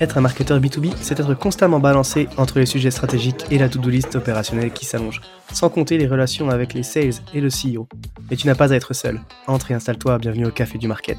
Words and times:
Être 0.00 0.18
un 0.18 0.20
marketeur 0.20 0.60
B2B, 0.60 0.92
c'est 1.00 1.20
être 1.20 1.34
constamment 1.34 1.78
balancé 1.78 2.28
entre 2.36 2.58
les 2.58 2.66
sujets 2.66 2.90
stratégiques 2.90 3.46
et 3.50 3.58
la 3.58 3.68
to-do 3.68 3.88
list 3.88 4.16
opérationnelle 4.16 4.72
qui 4.72 4.84
s'allonge, 4.84 5.20
sans 5.52 5.70
compter 5.70 5.98
les 5.98 6.06
relations 6.08 6.50
avec 6.50 6.74
les 6.74 6.82
sales 6.82 7.14
et 7.32 7.40
le 7.40 7.48
CEO. 7.48 7.88
Mais 8.28 8.36
tu 8.36 8.46
n'as 8.48 8.56
pas 8.56 8.72
à 8.72 8.76
être 8.76 8.92
seul. 8.92 9.20
Entre 9.46 9.70
et 9.70 9.74
installe-toi, 9.74 10.18
bienvenue 10.18 10.46
au 10.46 10.50
Café 10.50 10.78
du 10.78 10.88
Market. 10.88 11.18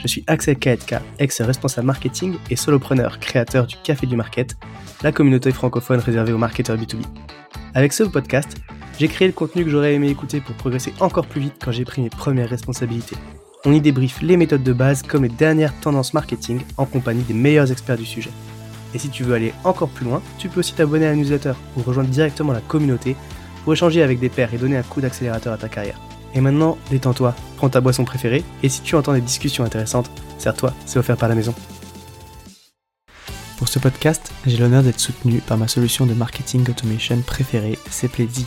Je 0.00 0.08
suis 0.08 0.24
Axel 0.26 0.56
Kaetka, 0.56 1.02
ex-responsable 1.18 1.86
marketing 1.86 2.36
et 2.50 2.56
solopreneur, 2.56 3.20
créateur 3.20 3.66
du 3.66 3.76
Café 3.82 4.06
du 4.06 4.16
Market, 4.16 4.56
la 5.02 5.12
communauté 5.12 5.52
francophone 5.52 6.00
réservée 6.00 6.32
aux 6.32 6.38
marketeurs 6.38 6.76
B2B. 6.76 7.02
Avec 7.74 7.92
ce 7.92 8.02
podcast, 8.02 8.56
j'ai 8.98 9.08
créé 9.08 9.28
le 9.28 9.34
contenu 9.34 9.64
que 9.64 9.70
j'aurais 9.70 9.94
aimé 9.94 10.08
écouter 10.08 10.40
pour 10.40 10.54
progresser 10.54 10.94
encore 11.00 11.26
plus 11.26 11.40
vite 11.40 11.54
quand 11.62 11.72
j'ai 11.72 11.84
pris 11.84 12.02
mes 12.02 12.10
premières 12.10 12.48
responsabilités. 12.48 13.16
On 13.64 13.72
y 13.72 13.80
débriefe 13.80 14.22
les 14.22 14.36
méthodes 14.36 14.62
de 14.62 14.72
base 14.72 15.02
comme 15.02 15.24
les 15.24 15.28
dernières 15.28 15.78
tendances 15.80 16.14
marketing 16.14 16.60
en 16.76 16.86
compagnie 16.86 17.22
des 17.22 17.34
meilleurs 17.34 17.70
experts 17.72 17.98
du 17.98 18.06
sujet. 18.06 18.30
Et 18.94 18.98
si 18.98 19.10
tu 19.10 19.24
veux 19.24 19.34
aller 19.34 19.52
encore 19.64 19.88
plus 19.88 20.06
loin, 20.06 20.22
tu 20.38 20.48
peux 20.48 20.60
aussi 20.60 20.72
t'abonner 20.72 21.06
à 21.06 21.10
la 21.10 21.16
newsletter 21.16 21.52
ou 21.76 21.82
rejoindre 21.82 22.08
directement 22.08 22.52
la 22.52 22.60
communauté 22.60 23.16
pour 23.64 23.72
échanger 23.72 24.02
avec 24.02 24.20
des 24.20 24.28
pairs 24.28 24.54
et 24.54 24.58
donner 24.58 24.76
un 24.76 24.82
coup 24.82 25.00
d'accélérateur 25.00 25.52
à 25.52 25.58
ta 25.58 25.68
carrière. 25.68 26.00
Et 26.34 26.40
maintenant, 26.40 26.78
détends-toi, 26.90 27.34
prends 27.56 27.68
ta 27.68 27.80
boisson 27.80 28.04
préférée 28.04 28.44
et 28.62 28.68
si 28.68 28.82
tu 28.82 28.94
entends 28.94 29.14
des 29.14 29.20
discussions 29.20 29.64
intéressantes, 29.64 30.10
sers-toi, 30.38 30.72
c'est 30.86 30.98
offert 30.98 31.16
par 31.16 31.28
la 31.28 31.34
maison. 31.34 31.54
Pour 33.58 33.68
ce 33.68 33.78
podcast, 33.78 34.32
j'ai 34.46 34.58
l'honneur 34.58 34.82
d'être 34.82 35.00
soutenu 35.00 35.40
par 35.40 35.58
ma 35.58 35.66
solution 35.66 36.06
de 36.06 36.14
marketing 36.14 36.68
automation 36.70 37.20
préférée, 37.22 37.78
Sepledzi. 37.90 38.46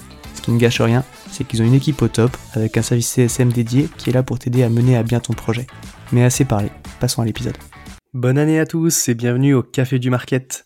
Qui 0.43 0.51
ne 0.51 0.57
gâche 0.57 0.81
rien, 0.81 1.03
c'est 1.29 1.43
qu'ils 1.43 1.61
ont 1.61 1.65
une 1.65 1.73
équipe 1.73 2.01
au 2.01 2.07
top 2.07 2.35
avec 2.53 2.75
un 2.77 2.81
service 2.81 3.09
CSM 3.09 3.51
dédié 3.51 3.89
qui 3.97 4.09
est 4.09 4.13
là 4.13 4.23
pour 4.23 4.39
t'aider 4.39 4.63
à 4.63 4.69
mener 4.69 4.97
à 4.97 5.03
bien 5.03 5.19
ton 5.19 5.33
projet. 5.33 5.67
Mais 6.11 6.23
assez 6.23 6.45
parlé, 6.45 6.69
passons 6.99 7.21
à 7.21 7.25
l'épisode. 7.25 7.57
Bonne 8.13 8.37
année 8.37 8.59
à 8.59 8.65
tous 8.65 9.07
et 9.07 9.13
bienvenue 9.13 9.53
au 9.53 9.63
Café 9.63 9.99
du 9.99 10.09
Market. 10.09 10.65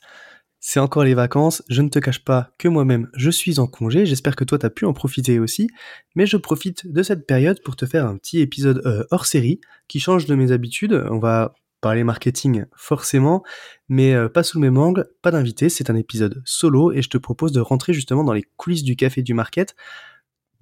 C'est 0.59 0.79
encore 0.79 1.03
les 1.03 1.13
vacances, 1.13 1.61
je 1.69 1.83
ne 1.83 1.89
te 1.89 1.99
cache 1.99 2.23
pas 2.23 2.49
que 2.57 2.67
moi-même 2.67 3.07
je 3.13 3.29
suis 3.29 3.59
en 3.59 3.67
congé, 3.67 4.07
j'espère 4.07 4.35
que 4.35 4.43
toi 4.43 4.57
t'as 4.57 4.71
pu 4.71 4.85
en 4.85 4.93
profiter 4.93 5.37
aussi, 5.37 5.69
mais 6.15 6.25
je 6.25 6.37
profite 6.37 6.91
de 6.91 7.03
cette 7.03 7.27
période 7.27 7.61
pour 7.63 7.75
te 7.75 7.85
faire 7.85 8.07
un 8.07 8.17
petit 8.17 8.39
épisode 8.39 8.81
euh, 8.85 9.03
hors 9.11 9.27
série 9.27 9.61
qui 9.87 9.99
change 9.99 10.25
de 10.25 10.33
mes 10.33 10.51
habitudes. 10.51 11.05
On 11.11 11.19
va 11.19 11.53
parler 11.85 12.03
marketing 12.03 12.65
forcément, 12.75 13.43
mais 13.89 14.15
euh, 14.15 14.27
pas 14.27 14.41
sous 14.41 14.59
le 14.59 14.63
même 14.63 14.79
angle, 14.79 15.07
pas 15.21 15.29
d'invité, 15.29 15.69
c'est 15.69 15.91
un 15.91 15.95
épisode 15.95 16.41
solo 16.43 16.91
et 16.91 17.03
je 17.03 17.09
te 17.11 17.19
propose 17.19 17.51
de 17.51 17.61
rentrer 17.61 17.93
justement 17.93 18.23
dans 18.23 18.33
les 18.33 18.41
coulisses 18.57 18.83
du 18.83 18.95
Café 18.95 19.21
du 19.21 19.35
Market 19.35 19.75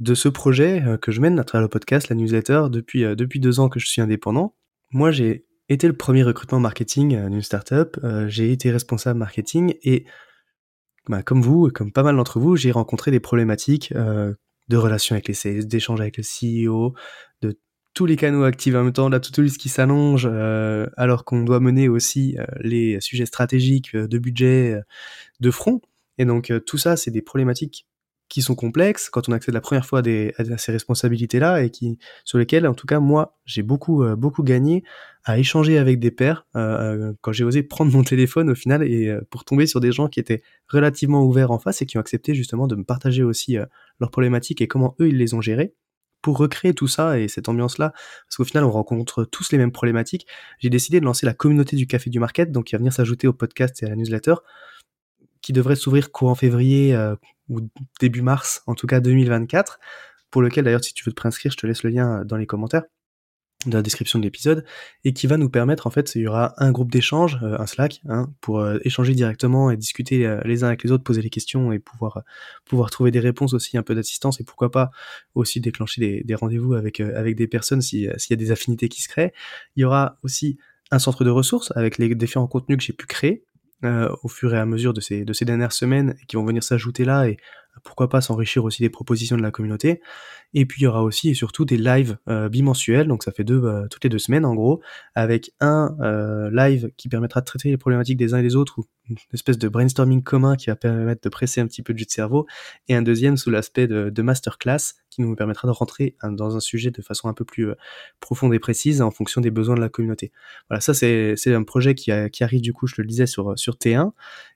de 0.01 0.15
ce 0.15 0.27
projet 0.27 0.83
euh, 0.85 0.97
que 0.97 1.13
je 1.13 1.21
mène 1.21 1.39
à 1.39 1.45
travers 1.45 1.61
le 1.61 1.69
podcast, 1.69 2.09
la 2.09 2.17
newsletter, 2.17 2.63
depuis, 2.69 3.03
depuis 3.15 3.39
deux 3.39 3.61
ans 3.61 3.69
que 3.69 3.79
je 3.79 3.87
suis 3.87 4.01
indépendant. 4.01 4.53
Moi 4.91 5.11
j'ai 5.11 5.45
été 5.69 5.87
le 5.87 5.95
premier 5.95 6.23
recrutement 6.23 6.59
marketing 6.59 7.29
d'une 7.29 7.41
startup. 7.41 7.97
Euh, 8.03 8.27
j'ai 8.27 8.51
été 8.51 8.69
responsable 8.69 9.17
marketing 9.17 9.75
et 9.81 10.05
bah, 11.07 11.23
comme 11.23 11.41
vous, 11.41 11.69
comme 11.73 11.93
pas 11.93 12.03
mal 12.03 12.17
d'entre 12.17 12.37
vous, 12.37 12.57
j'ai 12.57 12.71
rencontré 12.71 13.11
des 13.11 13.21
problématiques 13.21 13.93
euh, 13.95 14.33
de 14.67 14.75
relations 14.75 15.13
avec 15.13 15.29
les 15.29 15.33
sales, 15.33 15.67
d'échanges 15.67 16.01
avec 16.01 16.17
le 16.17 16.23
CEO, 16.23 16.93
de 17.41 17.57
tous 17.93 18.05
les 18.05 18.15
canaux 18.15 18.43
actifs 18.43 18.75
en 18.75 18.83
même 18.83 18.93
temps, 18.93 19.09
la 19.09 19.19
to 19.19 19.41
list 19.41 19.57
qui 19.57 19.69
s'allonge, 19.69 20.27
euh, 20.31 20.87
alors 20.97 21.25
qu'on 21.25 21.43
doit 21.43 21.59
mener 21.59 21.89
aussi 21.89 22.37
les 22.59 22.99
sujets 23.01 23.25
stratégiques 23.25 23.95
de 23.95 24.17
budget 24.17 24.81
de 25.39 25.51
front. 25.51 25.81
Et 26.17 26.25
donc 26.25 26.51
tout 26.65 26.77
ça, 26.77 26.95
c'est 26.95 27.11
des 27.11 27.21
problématiques 27.21 27.87
qui 28.33 28.41
sont 28.41 28.55
complexes 28.55 29.11
quand 29.11 29.29
on 29.29 29.31
accède 29.31 29.53
la 29.53 29.61
première 29.61 29.85
fois 29.85 29.99
à, 29.99 30.57
ces 30.57 30.71
responsabilités-là 30.71 31.61
et 31.61 31.69
qui 31.69 31.99
sur 32.25 32.39
lesquelles, 32.39 32.65
en 32.65 32.73
tout 32.73 32.87
cas, 32.87 32.99
moi, 32.99 33.37
j'ai 33.45 33.61
beaucoup 33.61 34.03
euh, 34.03 34.15
beaucoup 34.15 34.41
gagné 34.41 34.83
à 35.23 35.37
échanger 35.37 35.77
avec 35.77 35.99
des 35.99 36.09
pairs 36.09 36.47
euh, 36.55 37.09
euh, 37.09 37.13
quand 37.21 37.31
j'ai 37.31 37.43
osé 37.43 37.61
prendre 37.61 37.91
mon 37.91 38.03
téléphone 38.03 38.49
au 38.49 38.55
final 38.55 38.81
et 38.81 39.15
pour 39.29 39.45
tomber 39.45 39.67
sur 39.67 39.79
des 39.81 39.91
gens 39.91 40.07
qui 40.07 40.19
étaient 40.19 40.41
relativement 40.67 41.23
ouverts 41.23 41.51
en 41.51 41.59
face 41.59 41.83
et 41.83 41.85
qui 41.85 41.97
ont 41.97 42.01
accepté 42.01 42.33
justement 42.33 42.65
de 42.65 42.75
me 42.75 42.83
partager 42.83 43.21
aussi 43.21 43.57
leurs 43.99 44.09
problématiques 44.09 44.61
et 44.61 44.67
comment 44.67 44.95
eux 44.99 45.09
ils 45.09 45.17
les 45.17 45.35
ont 45.35 45.41
gérées 45.41 45.75
pour 46.23 46.37
recréer 46.37 46.73
tout 46.73 46.87
ça 46.87 47.19
et 47.19 47.27
cette 47.27 47.49
ambiance-là, 47.49 47.91
parce 47.91 48.37
qu'au 48.37 48.45
final, 48.45 48.63
on 48.63 48.71
rencontre 48.71 49.25
tous 49.25 49.51
les 49.51 49.59
mêmes 49.59 49.71
problématiques, 49.71 50.25
j'ai 50.57 50.69
décidé 50.71 50.99
de 50.99 51.05
lancer 51.05 51.27
la 51.27 51.33
communauté 51.33 51.75
du 51.75 51.85
Café 51.85 52.09
du 52.09 52.19
Market, 52.19 52.51
donc 52.51 52.65
qui 52.65 52.71
va 52.71 52.79
venir 52.79 52.93
s'ajouter 52.93 53.27
au 53.27 53.33
podcast 53.33 53.83
et 53.83 53.85
à 53.85 53.89
la 53.89 53.95
newsletter, 53.95 54.35
qui 55.41 55.53
devrait 55.53 55.75
s'ouvrir 55.75 56.11
courant 56.11 56.33
février 56.33 56.95
euh, 56.95 57.15
ou 57.49 57.59
début 57.99 58.21
mars, 58.21 58.63
en 58.65 58.73
tout 58.73 58.87
cas 58.87 59.01
2024, 59.01 59.79
pour 60.31 60.41
lequel 60.41 60.63
d'ailleurs 60.63 60.83
si 60.83 60.93
tu 60.93 61.03
veux 61.03 61.11
te 61.11 61.17
préinscrire, 61.17 61.51
je 61.51 61.57
te 61.57 61.67
laisse 61.67 61.83
le 61.83 61.89
lien 61.89 62.21
euh, 62.21 62.23
dans 62.23 62.37
les 62.37 62.47
commentaires 62.47 62.83
dans 63.65 63.77
la 63.77 63.81
description 63.81 64.19
de 64.19 64.23
l'épisode 64.23 64.65
et 65.03 65.13
qui 65.13 65.27
va 65.27 65.37
nous 65.37 65.49
permettre 65.49 65.87
en 65.87 65.89
fait 65.89 66.15
il 66.15 66.21
y 66.21 66.27
aura 66.27 66.53
un 66.57 66.71
groupe 66.71 66.91
d'échange 66.91 67.39
euh, 67.43 67.57
un 67.59 67.65
Slack 67.65 68.01
hein, 68.07 68.29
pour 68.41 68.65
échanger 68.83 69.13
directement 69.13 69.71
et 69.71 69.77
discuter 69.77 70.37
les 70.45 70.63
uns 70.63 70.67
avec 70.67 70.83
les 70.83 70.91
autres 70.91 71.03
poser 71.03 71.21
les 71.21 71.29
questions 71.29 71.71
et 71.71 71.79
pouvoir 71.79 72.23
trouver 72.91 73.11
des 73.11 73.19
réponses 73.19 73.53
aussi 73.53 73.77
un 73.77 73.83
peu 73.83 73.95
d'assistance 73.95 74.39
et 74.39 74.43
pourquoi 74.43 74.71
pas 74.71 74.91
aussi 75.35 75.59
déclencher 75.61 76.23
des, 76.23 76.35
rendez-vous 76.35 76.73
avec 76.73 77.01
des 77.35 77.47
personnes 77.47 77.81
s'il 77.81 78.01
y 78.01 78.33
a 78.33 78.35
des 78.35 78.51
affinités 78.51 78.89
qui 78.89 79.01
se 79.01 79.09
créent. 79.09 79.33
Il 79.75 79.81
y 79.81 79.85
aura 79.85 80.17
aussi 80.23 80.57
un 80.91 80.99
centre 80.99 81.23
de 81.23 81.29
ressources 81.29 81.71
avec 81.75 81.97
les 81.97 82.13
différents 82.15 82.47
contenus 82.47 82.77
que 82.77 82.83
j'ai 82.83 82.93
pu 82.93 83.05
créer 83.05 83.43
euh, 83.83 84.13
au 84.23 84.27
fur 84.27 84.53
et 84.53 84.59
à 84.59 84.65
mesure 84.65 84.93
de 84.93 85.01
ces, 85.01 85.25
de 85.25 85.33
ces 85.33 85.45
dernières 85.45 85.73
semaines 85.73 86.15
qui 86.27 86.35
vont 86.35 86.45
venir 86.45 86.63
s'ajouter 86.63 87.03
là 87.03 87.27
et 87.27 87.37
pourquoi 87.83 88.09
pas 88.09 88.21
s'enrichir 88.21 88.63
aussi 88.63 88.81
des 88.81 88.89
propositions 88.89 89.37
de 89.37 89.41
la 89.41 89.51
communauté. 89.51 90.01
Et 90.53 90.65
puis 90.65 90.81
il 90.81 90.83
y 90.83 90.87
aura 90.87 91.03
aussi 91.03 91.29
et 91.29 91.33
surtout 91.33 91.65
des 91.65 91.77
lives 91.77 92.17
euh, 92.27 92.47
bimensuels, 92.47 93.07
donc 93.07 93.23
ça 93.23 93.31
fait 93.31 93.43
deux 93.43 93.63
euh, 93.63 93.87
toutes 93.89 94.03
les 94.03 94.09
deux 94.09 94.19
semaines 94.19 94.45
en 94.45 94.53
gros, 94.53 94.81
avec 95.15 95.51
un 95.59 95.95
euh, 96.01 96.51
live 96.53 96.91
qui 96.95 97.09
permettra 97.09 97.41
de 97.41 97.45
traiter 97.45 97.69
les 97.69 97.77
problématiques 97.77 98.17
des 98.17 98.35
uns 98.35 98.37
et 98.37 98.43
des 98.43 98.55
autres, 98.55 98.77
ou 98.79 98.85
une 99.09 99.17
espèce 99.33 99.57
de 99.57 99.67
brainstorming 99.67 100.21
commun 100.21 100.55
qui 100.55 100.67
va 100.67 100.75
permettre 100.75 101.21
de 101.21 101.29
presser 101.29 101.59
un 101.59 101.67
petit 101.67 101.81
peu 101.81 101.93
de 101.93 101.97
jus 101.97 102.05
de 102.05 102.11
cerveau, 102.11 102.45
et 102.87 102.95
un 102.95 103.01
deuxième 103.01 103.35
sous 103.35 103.49
l'aspect 103.49 103.87
de, 103.87 104.21
masterclass 104.21 104.93
qui 105.09 105.21
nous 105.21 105.35
permettra 105.35 105.67
de 105.67 105.73
rentrer 105.73 106.15
dans 106.23 106.55
un 106.55 106.59
sujet 106.59 106.89
de 106.89 107.01
façon 107.01 107.27
un 107.27 107.33
peu 107.33 107.43
plus 107.43 107.67
profonde 108.21 108.53
et 108.53 108.59
précise 108.59 109.01
en 109.01 109.11
fonction 109.11 109.41
des 109.41 109.51
besoins 109.51 109.75
de 109.75 109.81
la 109.81 109.89
communauté. 109.89 110.31
Voilà, 110.69 110.79
ça 110.79 110.93
c'est 110.93 111.53
un 111.53 111.63
projet 111.63 111.93
qui, 111.93 112.11
arrive 112.11 112.61
du 112.61 112.71
coup, 112.71 112.87
je 112.87 112.95
le 112.97 113.05
disais, 113.05 113.25
sur 113.25 113.53
T1, 113.53 114.11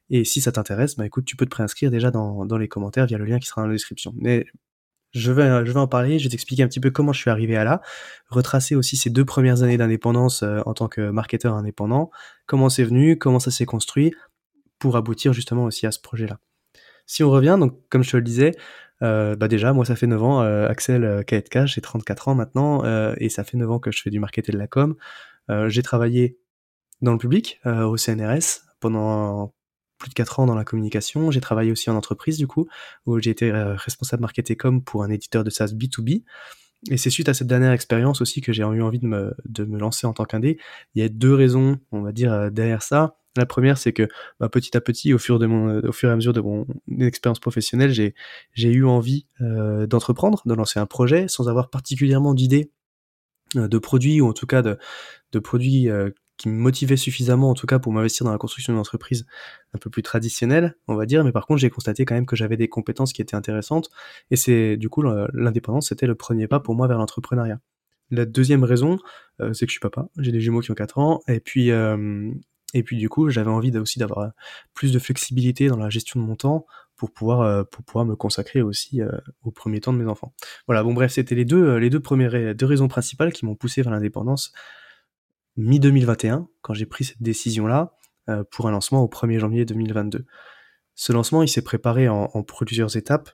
et 0.09 0.25
si 0.25 0.41
ça 0.41 0.51
t'intéresse, 0.51 0.95
bah 0.95 1.05
écoute, 1.05 1.25
tu 1.25 1.35
peux 1.35 1.45
te 1.45 1.51
préinscrire 1.51 1.91
déjà 1.91 2.11
dans, 2.11 2.45
dans 2.45 2.57
les 2.57 2.67
commentaires 2.67 3.05
via 3.05 3.17
le 3.17 3.25
lien 3.25 3.39
qui 3.39 3.47
sera 3.47 3.61
dans 3.61 3.67
la 3.67 3.73
description. 3.73 4.13
Mais 4.17 4.45
je 5.11 5.31
vais, 5.31 5.65
je 5.65 5.71
vais 5.71 5.79
en 5.79 5.87
parler, 5.87 6.19
je 6.19 6.25
vais 6.25 6.29
t'expliquer 6.29 6.63
un 6.63 6.67
petit 6.67 6.79
peu 6.79 6.91
comment 6.91 7.13
je 7.13 7.19
suis 7.19 7.29
arrivé 7.29 7.55
à 7.57 7.63
là, 7.63 7.81
retracer 8.29 8.75
aussi 8.75 8.97
ces 8.97 9.09
deux 9.09 9.25
premières 9.25 9.63
années 9.63 9.77
d'indépendance 9.77 10.43
euh, 10.43 10.61
en 10.65 10.73
tant 10.73 10.87
que 10.87 11.09
marketeur 11.09 11.53
indépendant, 11.53 12.11
comment 12.45 12.69
c'est 12.69 12.83
venu, 12.83 13.17
comment 13.17 13.39
ça 13.39 13.51
s'est 13.51 13.65
construit, 13.65 14.13
pour 14.79 14.95
aboutir 14.95 15.33
justement 15.33 15.63
aussi 15.65 15.87
à 15.87 15.91
ce 15.91 15.99
projet-là. 15.99 16.39
Si 17.05 17.23
on 17.23 17.31
revient, 17.31 17.57
donc 17.59 17.79
comme 17.89 18.03
je 18.03 18.11
te 18.11 18.17
le 18.17 18.23
disais, 18.23 18.51
euh, 19.01 19.35
bah 19.35 19.47
déjà, 19.47 19.73
moi 19.73 19.85
ça 19.85 19.95
fait 19.95 20.07
9 20.07 20.23
ans, 20.23 20.41
euh, 20.41 20.67
Axel 20.67 21.03
euh, 21.03 21.23
j'ai 21.65 21.81
34 21.81 22.27
ans 22.29 22.35
maintenant, 22.35 22.83
euh, 22.83 23.13
et 23.17 23.29
ça 23.29 23.43
fait 23.43 23.57
9 23.57 23.71
ans 23.71 23.79
que 23.79 23.91
je 23.91 24.01
fais 24.01 24.09
du 24.09 24.19
marketing 24.19 24.53
de 24.53 24.59
la 24.59 24.67
com. 24.67 24.95
j'ai 25.67 25.81
travaillé 25.81 26.37
dans 27.01 27.13
le 27.13 27.17
public, 27.17 27.61
au 27.65 27.95
CNRS, 27.97 28.65
pendant 28.79 29.53
plus 29.97 30.09
de 30.09 30.13
4 30.13 30.39
ans 30.39 30.45
dans 30.45 30.55
la 30.55 30.63
communication. 30.63 31.31
J'ai 31.31 31.41
travaillé 31.41 31.71
aussi 31.71 31.89
en 31.89 31.95
entreprise, 31.95 32.37
du 32.37 32.47
coup, 32.47 32.67
où 33.05 33.19
j'ai 33.19 33.31
été 33.31 33.51
euh, 33.51 33.75
responsable 33.75 34.21
marketing 34.21 34.55
com 34.55 34.83
pour 34.83 35.03
un 35.03 35.09
éditeur 35.09 35.43
de 35.43 35.49
SaaS 35.49 35.67
B2B. 35.67 36.23
Et 36.91 36.97
c'est 36.97 37.09
suite 37.09 37.27
à 37.27 37.33
cette 37.33 37.47
dernière 37.47 37.71
expérience 37.71 38.21
aussi 38.21 38.41
que 38.41 38.53
j'ai 38.53 38.61
eu 38.61 38.81
envie 38.81 38.99
de 38.99 39.07
me, 39.07 39.35
de 39.45 39.65
me 39.65 39.79
lancer 39.79 40.05
en 40.05 40.13
tant 40.13 40.25
qu'indé. 40.25 40.59
Il 40.93 41.01
y 41.01 41.05
a 41.05 41.09
deux 41.09 41.33
raisons, 41.33 41.79
on 41.91 42.01
va 42.01 42.11
dire, 42.11 42.31
euh, 42.31 42.49
derrière 42.49 42.83
ça. 42.83 43.17
La 43.35 43.45
première, 43.45 43.77
c'est 43.77 43.93
que 43.93 44.07
bah, 44.39 44.49
petit 44.49 44.75
à 44.77 44.81
petit, 44.81 45.13
au 45.13 45.17
fur, 45.17 45.39
de 45.39 45.45
mon, 45.45 45.79
au 45.79 45.91
fur 45.91 46.09
et 46.09 46.11
à 46.11 46.15
mesure 46.15 46.33
de 46.33 46.41
mon 46.41 46.65
expérience 46.99 47.39
professionnelle, 47.39 47.91
j'ai, 47.91 48.13
eu 48.55 48.85
envie 48.85 49.27
euh, 49.41 49.85
d'entreprendre, 49.85 50.41
de 50.45 50.53
lancer 50.53 50.79
un 50.79 50.87
projet 50.87 51.27
sans 51.27 51.47
avoir 51.49 51.69
particulièrement 51.69 52.33
d'idées 52.33 52.71
de 53.55 53.77
produits 53.77 54.19
ou 54.19 54.27
en 54.27 54.33
tout 54.33 54.45
cas 54.45 54.61
de, 54.61 54.77
de 55.31 55.39
produits 55.39 55.89
qui 56.37 56.49
me 56.49 56.55
motivait 56.55 56.97
suffisamment 56.97 57.49
en 57.49 57.53
tout 57.53 57.67
cas 57.67 57.79
pour 57.79 57.91
m'investir 57.91 58.25
dans 58.25 58.31
la 58.31 58.37
construction 58.37 58.73
d'une 58.73 58.79
entreprise 58.79 59.25
un 59.73 59.77
peu 59.77 59.89
plus 59.89 60.01
traditionnelle, 60.03 60.75
on 60.87 60.95
va 60.95 61.05
dire, 61.05 61.23
mais 61.23 61.31
par 61.31 61.45
contre 61.45 61.59
j'ai 61.59 61.69
constaté 61.69 62.05
quand 62.05 62.15
même 62.15 62.25
que 62.25 62.35
j'avais 62.35 62.57
des 62.57 62.69
compétences 62.69 63.13
qui 63.13 63.21
étaient 63.21 63.35
intéressantes 63.35 63.89
et 64.31 64.35
c'est 64.35 64.77
du 64.77 64.89
coup 64.89 65.03
l'indépendance 65.33 65.89
c'était 65.89 66.07
le 66.07 66.15
premier 66.15 66.47
pas 66.47 66.59
pour 66.59 66.75
moi 66.75 66.87
vers 66.87 66.97
l'entrepreneuriat. 66.97 67.59
La 68.09 68.25
deuxième 68.25 68.63
raison, 68.63 68.99
c'est 69.39 69.65
que 69.65 69.67
je 69.67 69.73
suis 69.73 69.79
papa, 69.81 70.07
j'ai 70.17 70.31
des 70.31 70.39
jumeaux 70.39 70.61
qui 70.61 70.71
ont 70.71 70.75
4 70.75 70.97
ans 70.97 71.21
et 71.27 71.41
puis, 71.41 71.69
et 71.69 72.83
puis 72.83 72.97
du 72.97 73.09
coup, 73.09 73.29
j'avais 73.29 73.49
envie 73.49 73.77
aussi 73.77 73.99
d'avoir 73.99 74.31
plus 74.73 74.93
de 74.93 74.99
flexibilité 74.99 75.67
dans 75.67 75.77
la 75.77 75.89
gestion 75.89 76.21
de 76.21 76.25
mon 76.25 76.37
temps 76.37 76.65
pour 76.95 77.11
pouvoir, 77.11 77.67
pour 77.67 77.83
pouvoir 77.83 78.05
me 78.05 78.15
consacrer 78.15 78.61
aussi 78.61 79.01
au 79.43 79.51
premier 79.51 79.81
temps 79.81 79.91
de 79.91 79.97
mes 79.97 80.09
enfants. 80.09 80.33
Voilà, 80.67 80.83
bon 80.83 80.93
bref, 80.93 81.11
c'était 81.11 81.35
les 81.35 81.43
deux, 81.43 81.75
les 81.75 81.89
deux 81.89 81.99
premières 81.99 82.55
deux 82.55 82.65
raisons 82.65 82.87
principales 82.87 83.33
qui 83.33 83.45
m'ont 83.45 83.55
poussé 83.55 83.81
vers 83.81 83.91
l'indépendance 83.91 84.53
mi-2021, 85.57 86.47
quand 86.61 86.73
j'ai 86.73 86.85
pris 86.85 87.03
cette 87.03 87.21
décision-là, 87.21 87.93
pour 88.51 88.67
un 88.67 88.71
lancement 88.71 89.03
au 89.03 89.07
1er 89.07 89.39
janvier 89.39 89.65
2022. 89.65 90.25
Ce 90.95 91.13
lancement, 91.13 91.43
il 91.43 91.47
s'est 91.47 91.61
préparé 91.61 92.07
en, 92.09 92.27
plusieurs 92.43 92.97
étapes. 92.97 93.29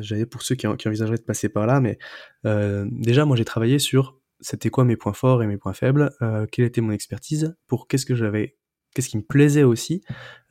J'avais 0.00 0.26
pour 0.26 0.42
ceux 0.42 0.54
qui, 0.54 0.66
envisageraient 0.66 1.18
de 1.18 1.22
passer 1.22 1.48
par 1.48 1.66
là, 1.66 1.80
mais 1.80 1.98
déjà, 2.44 3.24
moi, 3.24 3.36
j'ai 3.36 3.44
travaillé 3.44 3.78
sur 3.78 4.18
c'était 4.40 4.70
quoi 4.70 4.84
mes 4.84 4.96
points 4.96 5.12
forts 5.12 5.42
et 5.42 5.46
mes 5.46 5.56
points 5.56 5.72
faibles, 5.72 6.12
euh, 6.22 6.46
quelle 6.50 6.64
était 6.64 6.80
mon 6.80 6.92
expertise, 6.92 7.56
pour 7.66 7.88
qu'est-ce 7.88 8.06
que 8.06 8.14
j'avais, 8.14 8.56
qu'est-ce 8.94 9.08
qui 9.08 9.16
me 9.16 9.22
plaisait 9.22 9.64
aussi, 9.64 10.02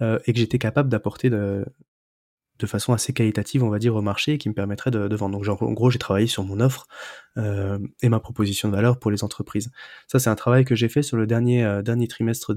euh, 0.02 0.20
et 0.26 0.34
que 0.34 0.40
j'étais 0.40 0.60
capable 0.60 0.90
d'apporter 0.90 1.30
de, 1.30 1.66
façon 2.66 2.94
assez 2.94 3.14
qualitative, 3.14 3.64
on 3.64 3.70
va 3.70 3.80
dire, 3.80 3.96
au 3.96 4.02
marché, 4.02 4.38
qui 4.38 4.50
me 4.50 4.54
permettrait 4.54 4.92
de, 4.92 5.16
vendre. 5.16 5.40
Donc, 5.40 5.62
en 5.62 5.72
gros, 5.74 5.90
j'ai 5.90 6.00
travaillé 6.00 6.28
sur 6.28 6.44
mon 6.44 6.60
offre 6.60 6.88
euh, 7.38 7.80
et 8.02 8.10
ma 8.10 8.20
proposition 8.20 8.68
de 8.68 8.76
valeur 8.76 9.00
pour 9.00 9.12
les 9.12 9.24
entreprises. 9.24 9.72
Ça, 10.08 10.20
c'est 10.20 10.30
un 10.30 10.36
travail 10.36 10.66
que 10.66 10.76
j'ai 10.76 10.90
fait 10.90 11.04
sur 11.04 11.18
le 11.18 11.28
dernier, 11.28 11.64
euh, 11.64 11.82
dernier 11.82 12.08
trimestre 12.08 12.54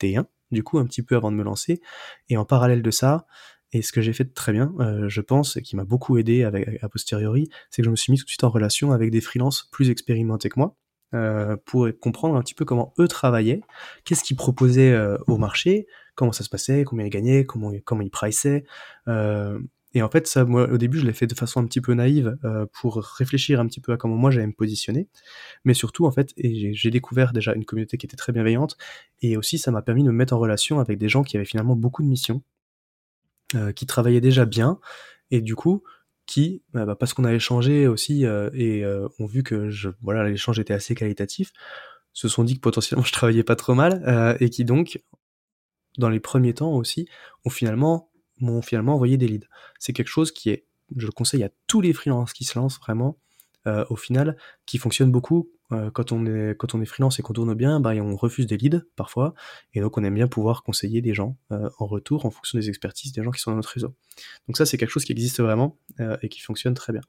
2021, 0.00 0.26
du 0.50 0.62
coup, 0.62 0.78
un 0.78 0.86
petit 0.86 1.02
peu 1.02 1.16
avant 1.16 1.30
de 1.30 1.36
me 1.36 1.42
lancer. 1.42 1.80
Et 2.28 2.36
en 2.36 2.44
parallèle 2.44 2.82
de 2.82 2.90
ça, 2.90 3.26
et 3.72 3.82
ce 3.82 3.92
que 3.92 4.00
j'ai 4.00 4.12
fait 4.12 4.32
très 4.32 4.52
bien, 4.52 4.72
euh, 4.80 5.08
je 5.08 5.20
pense, 5.20 5.56
et 5.56 5.62
qui 5.62 5.76
m'a 5.76 5.84
beaucoup 5.84 6.18
aidé 6.18 6.44
avec, 6.44 6.82
a 6.82 6.88
posteriori, 6.88 7.48
c'est 7.70 7.82
que 7.82 7.86
je 7.86 7.90
me 7.90 7.96
suis 7.96 8.12
mis 8.12 8.18
tout 8.18 8.24
de 8.24 8.30
suite 8.30 8.44
en 8.44 8.50
relation 8.50 8.92
avec 8.92 9.10
des 9.10 9.20
freelances 9.20 9.68
plus 9.72 9.90
expérimentés 9.90 10.48
que 10.48 10.58
moi, 10.58 10.76
euh, 11.14 11.56
pour 11.64 11.88
comprendre 12.00 12.36
un 12.36 12.42
petit 12.42 12.54
peu 12.54 12.64
comment 12.64 12.94
eux 12.98 13.08
travaillaient, 13.08 13.60
qu'est-ce 14.04 14.22
qu'ils 14.22 14.36
proposaient 14.36 14.92
euh, 14.92 15.18
au 15.26 15.36
marché, 15.36 15.86
comment 16.14 16.32
ça 16.32 16.44
se 16.44 16.48
passait, 16.48 16.84
combien 16.84 17.06
ils 17.06 17.10
gagnaient, 17.10 17.44
comment, 17.44 17.72
comment 17.84 18.02
ils 18.02 18.10
priçaient. 18.10 18.64
Euh, 19.96 19.98
et 19.98 20.02
en 20.02 20.08
fait, 20.10 20.26
ça, 20.26 20.44
moi, 20.44 20.68
au 20.70 20.78
début, 20.78 20.98
je 20.98 21.06
l'ai 21.06 21.12
fait 21.12 21.26
de 21.26 21.34
façon 21.34 21.60
un 21.60 21.66
petit 21.66 21.80
peu 21.80 21.94
naïve 21.94 22.36
euh, 22.44 22.66
pour 22.72 23.02
réfléchir 23.02 23.60
un 23.60 23.66
petit 23.66 23.80
peu 23.80 23.92
à 23.92 23.96
comment 23.96 24.16
moi 24.16 24.30
j'allais 24.30 24.46
me 24.46 24.52
positionner. 24.52 25.08
Mais 25.64 25.74
surtout, 25.74 26.06
en 26.06 26.10
fait, 26.10 26.32
j'ai 26.36 26.90
découvert 26.90 27.32
déjà 27.32 27.54
une 27.54 27.64
communauté 27.64 27.96
qui 27.96 28.06
était 28.06 28.16
très 28.16 28.32
bienveillante. 28.32 28.76
Et 29.22 29.36
aussi, 29.36 29.58
ça 29.58 29.70
m'a 29.70 29.82
permis 29.82 30.02
de 30.02 30.08
me 30.08 30.14
mettre 30.14 30.34
en 30.34 30.38
relation 30.38 30.80
avec 30.80 30.98
des 30.98 31.08
gens 31.08 31.22
qui 31.22 31.36
avaient 31.36 31.46
finalement 31.46 31.76
beaucoup 31.76 32.02
de 32.02 32.08
missions, 32.08 32.42
euh, 33.54 33.70
qui 33.70 33.86
travaillaient 33.86 34.20
déjà 34.20 34.44
bien 34.44 34.80
et 35.30 35.40
du 35.40 35.54
coup 35.54 35.84
qui, 36.26 36.64
bah, 36.72 36.84
bah 36.84 36.96
parce 36.96 37.14
qu'on 37.14 37.22
a 37.22 37.32
échangé 37.32 37.86
aussi 37.86 38.26
euh, 38.26 38.50
et 38.54 38.84
euh, 38.84 39.06
ont 39.20 39.26
vu 39.26 39.44
que 39.44 39.70
voilà 40.02 40.28
l'échange 40.28 40.58
était 40.58 40.74
assez 40.74 40.96
qualitatif, 40.96 41.52
se 42.12 42.26
sont 42.26 42.42
dit 42.42 42.56
que 42.56 42.60
potentiellement 42.60 43.04
je 43.04 43.12
travaillais 43.12 43.44
pas 43.44 43.54
trop 43.54 43.74
mal 43.74 44.36
et 44.40 44.50
qui 44.50 44.64
donc 44.64 45.00
dans 45.96 46.08
les 46.08 46.18
premiers 46.18 46.54
temps 46.54 46.72
aussi 46.72 47.08
ont 47.44 47.50
finalement 47.50 48.10
m'ont 48.40 48.62
finalement 48.62 48.94
envoyé 48.94 49.16
des 49.16 49.28
leads. 49.28 49.46
C'est 49.78 49.92
quelque 49.92 50.08
chose 50.08 50.32
qui 50.32 50.50
est, 50.50 50.66
je 50.96 51.06
le 51.06 51.12
conseille 51.12 51.42
à 51.44 51.50
tous 51.66 51.80
les 51.80 51.92
freelances 51.92 52.32
qui 52.32 52.44
se 52.44 52.58
lancent 52.58 52.78
vraiment, 52.78 53.18
au 53.90 53.96
final, 53.96 54.36
qui 54.64 54.78
fonctionne 54.78 55.10
beaucoup 55.10 55.50
euh, 55.72 55.90
quand 55.90 56.12
on 56.12 56.26
est 56.26 56.56
quand 56.56 56.74
on 56.74 56.80
est 56.80 56.86
freelance 56.86 57.18
et 57.18 57.22
qu'on 57.22 57.32
tourne 57.32 57.54
bien, 57.54 57.80
bah, 57.80 57.90
on 57.96 58.14
refuse 58.16 58.46
des 58.46 58.56
leads 58.56 58.82
parfois, 58.94 59.34
et 59.74 59.80
donc 59.80 59.98
on 59.98 60.04
aime 60.04 60.14
bien 60.14 60.28
pouvoir 60.28 60.62
conseiller 60.62 61.02
des 61.02 61.12
gens 61.12 61.36
euh, 61.50 61.68
en 61.78 61.86
retour 61.86 62.24
en 62.24 62.30
fonction 62.30 62.58
des 62.58 62.68
expertises 62.68 63.12
des 63.12 63.22
gens 63.24 63.32
qui 63.32 63.40
sont 63.40 63.50
dans 63.50 63.56
notre 63.56 63.70
réseau. 63.70 63.94
Donc 64.46 64.56
ça 64.56 64.64
c'est 64.64 64.76
quelque 64.78 64.90
chose 64.90 65.04
qui 65.04 65.12
existe 65.12 65.40
vraiment 65.40 65.76
euh, 65.98 66.16
et 66.22 66.28
qui 66.28 66.40
fonctionne 66.40 66.74
très 66.74 66.92
bien. 66.92 67.02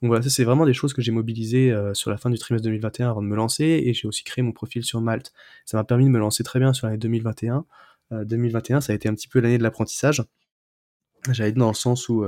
Donc 0.00 0.08
voilà, 0.08 0.22
ça 0.22 0.30
c'est 0.30 0.44
vraiment 0.44 0.64
des 0.64 0.72
choses 0.72 0.94
que 0.94 1.02
j'ai 1.02 1.12
mobilisées 1.12 1.74
sur 1.92 2.10
la 2.10 2.16
fin 2.16 2.30
du 2.30 2.38
trimestre 2.38 2.64
2021 2.64 3.10
avant 3.10 3.22
de 3.22 3.26
me 3.26 3.36
lancer, 3.36 3.64
et 3.64 3.92
j'ai 3.92 4.08
aussi 4.08 4.24
créé 4.24 4.42
mon 4.42 4.52
profil 4.52 4.84
sur 4.84 5.00
Malte. 5.00 5.32
Ça 5.66 5.76
m'a 5.76 5.84
permis 5.84 6.04
de 6.04 6.10
me 6.10 6.18
lancer 6.18 6.42
très 6.44 6.58
bien 6.60 6.72
sur 6.72 6.86
l'année 6.86 6.98
2021. 6.98 7.66
2021 8.10 8.80
ça 8.80 8.92
a 8.92 8.96
été 8.96 9.08
un 9.08 9.14
petit 9.14 9.28
peu 9.28 9.40
l'année 9.40 9.58
de 9.58 9.62
l'apprentissage. 9.62 10.22
J'allais 11.32 11.52
dans 11.52 11.68
le 11.68 11.74
sens 11.74 12.08
où 12.08 12.24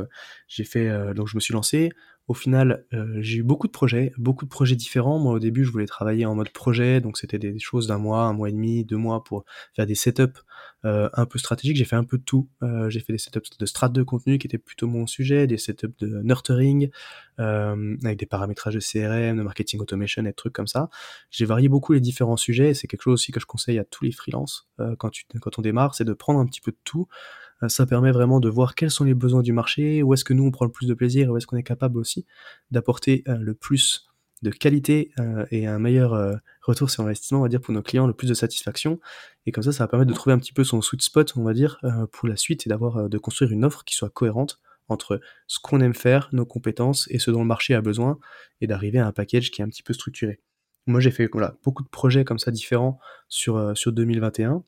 j'ai 0.49 0.65
fait 0.65 1.15
donc 1.15 1.29
je 1.29 1.37
me 1.37 1.41
suis 1.41 1.55
lancé, 1.55 1.91
au 2.31 2.35
final, 2.35 2.85
euh, 2.95 3.17
j'ai 3.19 3.39
eu 3.39 3.43
beaucoup 3.43 3.67
de 3.67 3.73
projets, 3.73 4.13
beaucoup 4.17 4.45
de 4.45 4.51
projets 4.51 4.77
différents. 4.77 5.19
Moi, 5.19 5.33
au 5.33 5.41
début, 5.41 5.65
je 5.65 5.73
voulais 5.73 5.87
travailler 5.87 6.27
en 6.27 6.37
mode 6.37 6.51
projet, 6.51 7.01
donc 7.01 7.19
c'était 7.19 7.41
des 7.41 7.59
choses 7.59 7.89
d'un 7.89 7.99
mois, 7.99 8.23
un 8.23 8.33
mois 8.33 8.49
et 8.49 8.53
demi, 8.53 8.85
deux 8.85 8.99
mois 8.99 9.25
pour 9.25 9.45
faire 9.75 9.85
des 9.85 9.97
setups 9.97 10.39
euh, 10.85 11.11
un 11.15 11.27
peu 11.27 11.41
stratégiques. 11.41 11.77
J'ai 11.77 11.85
fait 11.85 11.97
un 11.97 12.05
peu 12.05 12.19
de 12.19 12.23
tout. 12.23 12.49
Euh, 12.63 12.89
j'ai 12.89 13.01
fait 13.01 13.13
des 13.13 13.19
setups 13.19 13.59
de 13.59 13.67
strat 13.67 13.89
de 13.89 14.05
contenu 14.05 14.39
qui 14.39 14.47
étaient 14.47 14.59
plutôt 14.59 14.87
mon 14.87 15.09
sujet, 15.09 15.49
des 15.49 15.59
setups 15.59 15.89
de 15.99 16.23
nurturing 16.23 16.91
avec 17.39 18.19
des 18.19 18.27
paramétrages 18.27 18.75
de 18.75 18.81
CRM, 18.81 19.39
de 19.39 19.43
marketing 19.43 19.81
automation 19.81 20.25
et 20.27 20.33
trucs 20.35 20.53
comme 20.53 20.67
ça. 20.67 20.91
J'ai 21.31 21.47
varié 21.47 21.71
beaucoup 21.71 21.95
les 21.95 22.01
différents 22.01 22.37
sujets. 22.37 22.75
C'est 22.75 22.87
quelque 22.87 23.03
chose 23.03 23.15
aussi 23.15 23.33
que 23.33 23.41
je 23.41 23.47
conseille 23.47 23.79
à 23.79 23.85
tous 23.85 24.05
les 24.05 24.13
freelances 24.13 24.69
quand, 24.99 25.11
quand 25.41 25.59
on 25.59 25.63
démarre, 25.63 25.95
c'est 25.95 26.05
de 26.05 26.13
prendre 26.13 26.39
un 26.39 26.45
petit 26.45 26.61
peu 26.61 26.71
de 26.71 26.77
tout 26.85 27.09
euh, 27.09 27.50
ça 27.69 27.87
permet 27.87 28.13
vraiment 28.13 28.41
de 28.41 28.49
voir 28.49 28.75
quels 28.75 28.91
sont 28.91 29.05
les 29.05 29.15
besoins 29.15 29.43
du 29.43 29.53
marché, 29.53 30.03
où 30.03 30.15
est-ce 30.15 30.25
que 30.25 30.33
nous 30.33 30.45
on 30.45 30.51
prend 30.51 30.65
le 30.65 30.71
plus 30.71 30.87
de 30.87 30.95
plaisir, 30.95 31.31
où 31.31 31.37
est-ce 31.37 31.47
qu'on 31.47 31.57
est 31.57 31.63
capable 31.63 31.99
aussi 31.99 32.27
d'apporter 32.71 33.23
euh, 33.29 33.37
le 33.37 33.55
plus 33.55 34.07
de 34.43 34.51
qualité 34.51 35.11
euh, 35.19 35.45
et 35.51 35.67
un 35.67 35.79
meilleur 35.79 36.41
retour 36.63 36.89
sur 36.89 37.05
investissement, 37.05 37.41
on 37.41 37.43
va 37.43 37.49
dire, 37.49 37.61
pour 37.61 37.75
nos 37.75 37.83
clients, 37.83 38.07
le 38.07 38.15
plus 38.15 38.29
de 38.29 38.35
satisfaction. 38.35 38.99
Et 39.45 39.53
comme 39.53 39.63
ça, 39.63 39.73
ça 39.73 39.85
va 39.85 39.89
permettre 39.89 40.11
de 40.11 40.15
trouver 40.15 40.33
un 40.33 40.39
petit 40.39 40.55
peu 40.55 40.65
son 40.65 40.81
sweet 40.81 41.03
spot, 41.03 41.35
on 41.37 41.43
va 41.43 41.53
dire, 41.53 41.79
pour 42.13 42.27
la 42.27 42.37
suite 42.37 42.67
et 42.67 42.71
d'avoir, 42.71 43.11
de 43.11 43.19
construire 43.19 43.51
une 43.53 43.67
offre 43.67 43.85
qui 43.85 43.95
soit 43.95 44.09
cohérente 44.09 44.59
entre 44.89 45.21
ce 45.47 45.59
qu'on 45.61 45.81
aime 45.81 45.95
faire, 45.95 46.31
nos 46.33 46.47
compétences 46.47 47.07
et 47.11 47.19
ce 47.19 47.31
dont 47.31 47.41
le 47.41 47.47
marché 47.47 47.75
a 47.75 47.83
besoin 47.83 48.19
et 48.63 48.67
d'arriver 48.67 48.99
à 48.99 49.07
un 49.07 49.13
package 49.13 49.51
qui 49.51 49.61
est 49.61 49.65
un 49.65 49.69
petit 49.69 49.83
peu 49.83 49.93
structuré. 49.93 50.41
Moi, 50.87 51.01
j'ai 51.01 51.11
fait 51.11 51.29
beaucoup 51.63 51.83
de 51.83 51.89
projets 51.89 52.25
comme 52.25 52.39
ça 52.39 52.51
différents 52.51 52.99
sur, 53.29 53.77
sur 53.77 53.93
2021 53.93 54.65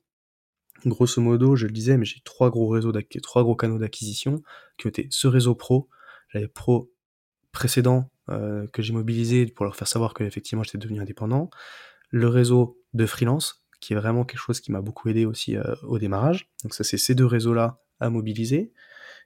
Grosso 0.85 1.21
modo, 1.21 1.57
je 1.57 1.67
le 1.67 1.73
disais, 1.73 1.97
mais 1.97 2.05
j'ai 2.05 2.21
trois 2.25 2.51
gros 2.51 2.69
réseaux 2.69 2.93
trois 3.23 3.43
gros 3.43 3.55
canaux 3.55 3.79
d'acquisition 3.79 4.43
qui 4.79 4.89
été 4.89 5.07
ce 5.11 5.29
réseau 5.29 5.55
pro, 5.55 5.89
j'avais 6.29 6.49
pro 6.49 6.93
précédent 7.53 8.11
euh, 8.31 8.67
que 8.69 8.83
j'ai 8.83 8.93
mobilisé 8.93 9.47
pour 9.47 9.65
leur 9.65 9.77
faire 9.77 9.89
savoir 9.89 10.15
que 10.15 10.25
effectivement 10.25 10.63
j'étais 10.63 10.79
devenu 10.79 11.01
indépendant, 11.01 11.51
le 12.11 12.29
réseau 12.29 12.79
de 12.95 13.07
freelance 13.07 13.65
qui 13.81 13.93
est 13.93 13.97
vraiment 13.97 14.25
quelque 14.25 14.41
chose 14.41 14.61
qui 14.61 14.73
m'a 14.73 14.81
beaucoup 14.81 15.09
aidé 15.09 15.27
aussi 15.27 15.57
euh, 15.57 15.75
au 15.83 15.99
démarrage. 15.99 16.49
Donc 16.63 16.75
ça 16.75 16.85
c'est 16.85 16.99
ces 16.99 17.15
deux 17.15 17.27
réseaux 17.27 17.55
là 17.55 17.81
à 18.01 18.11
mobiliser. 18.11 18.73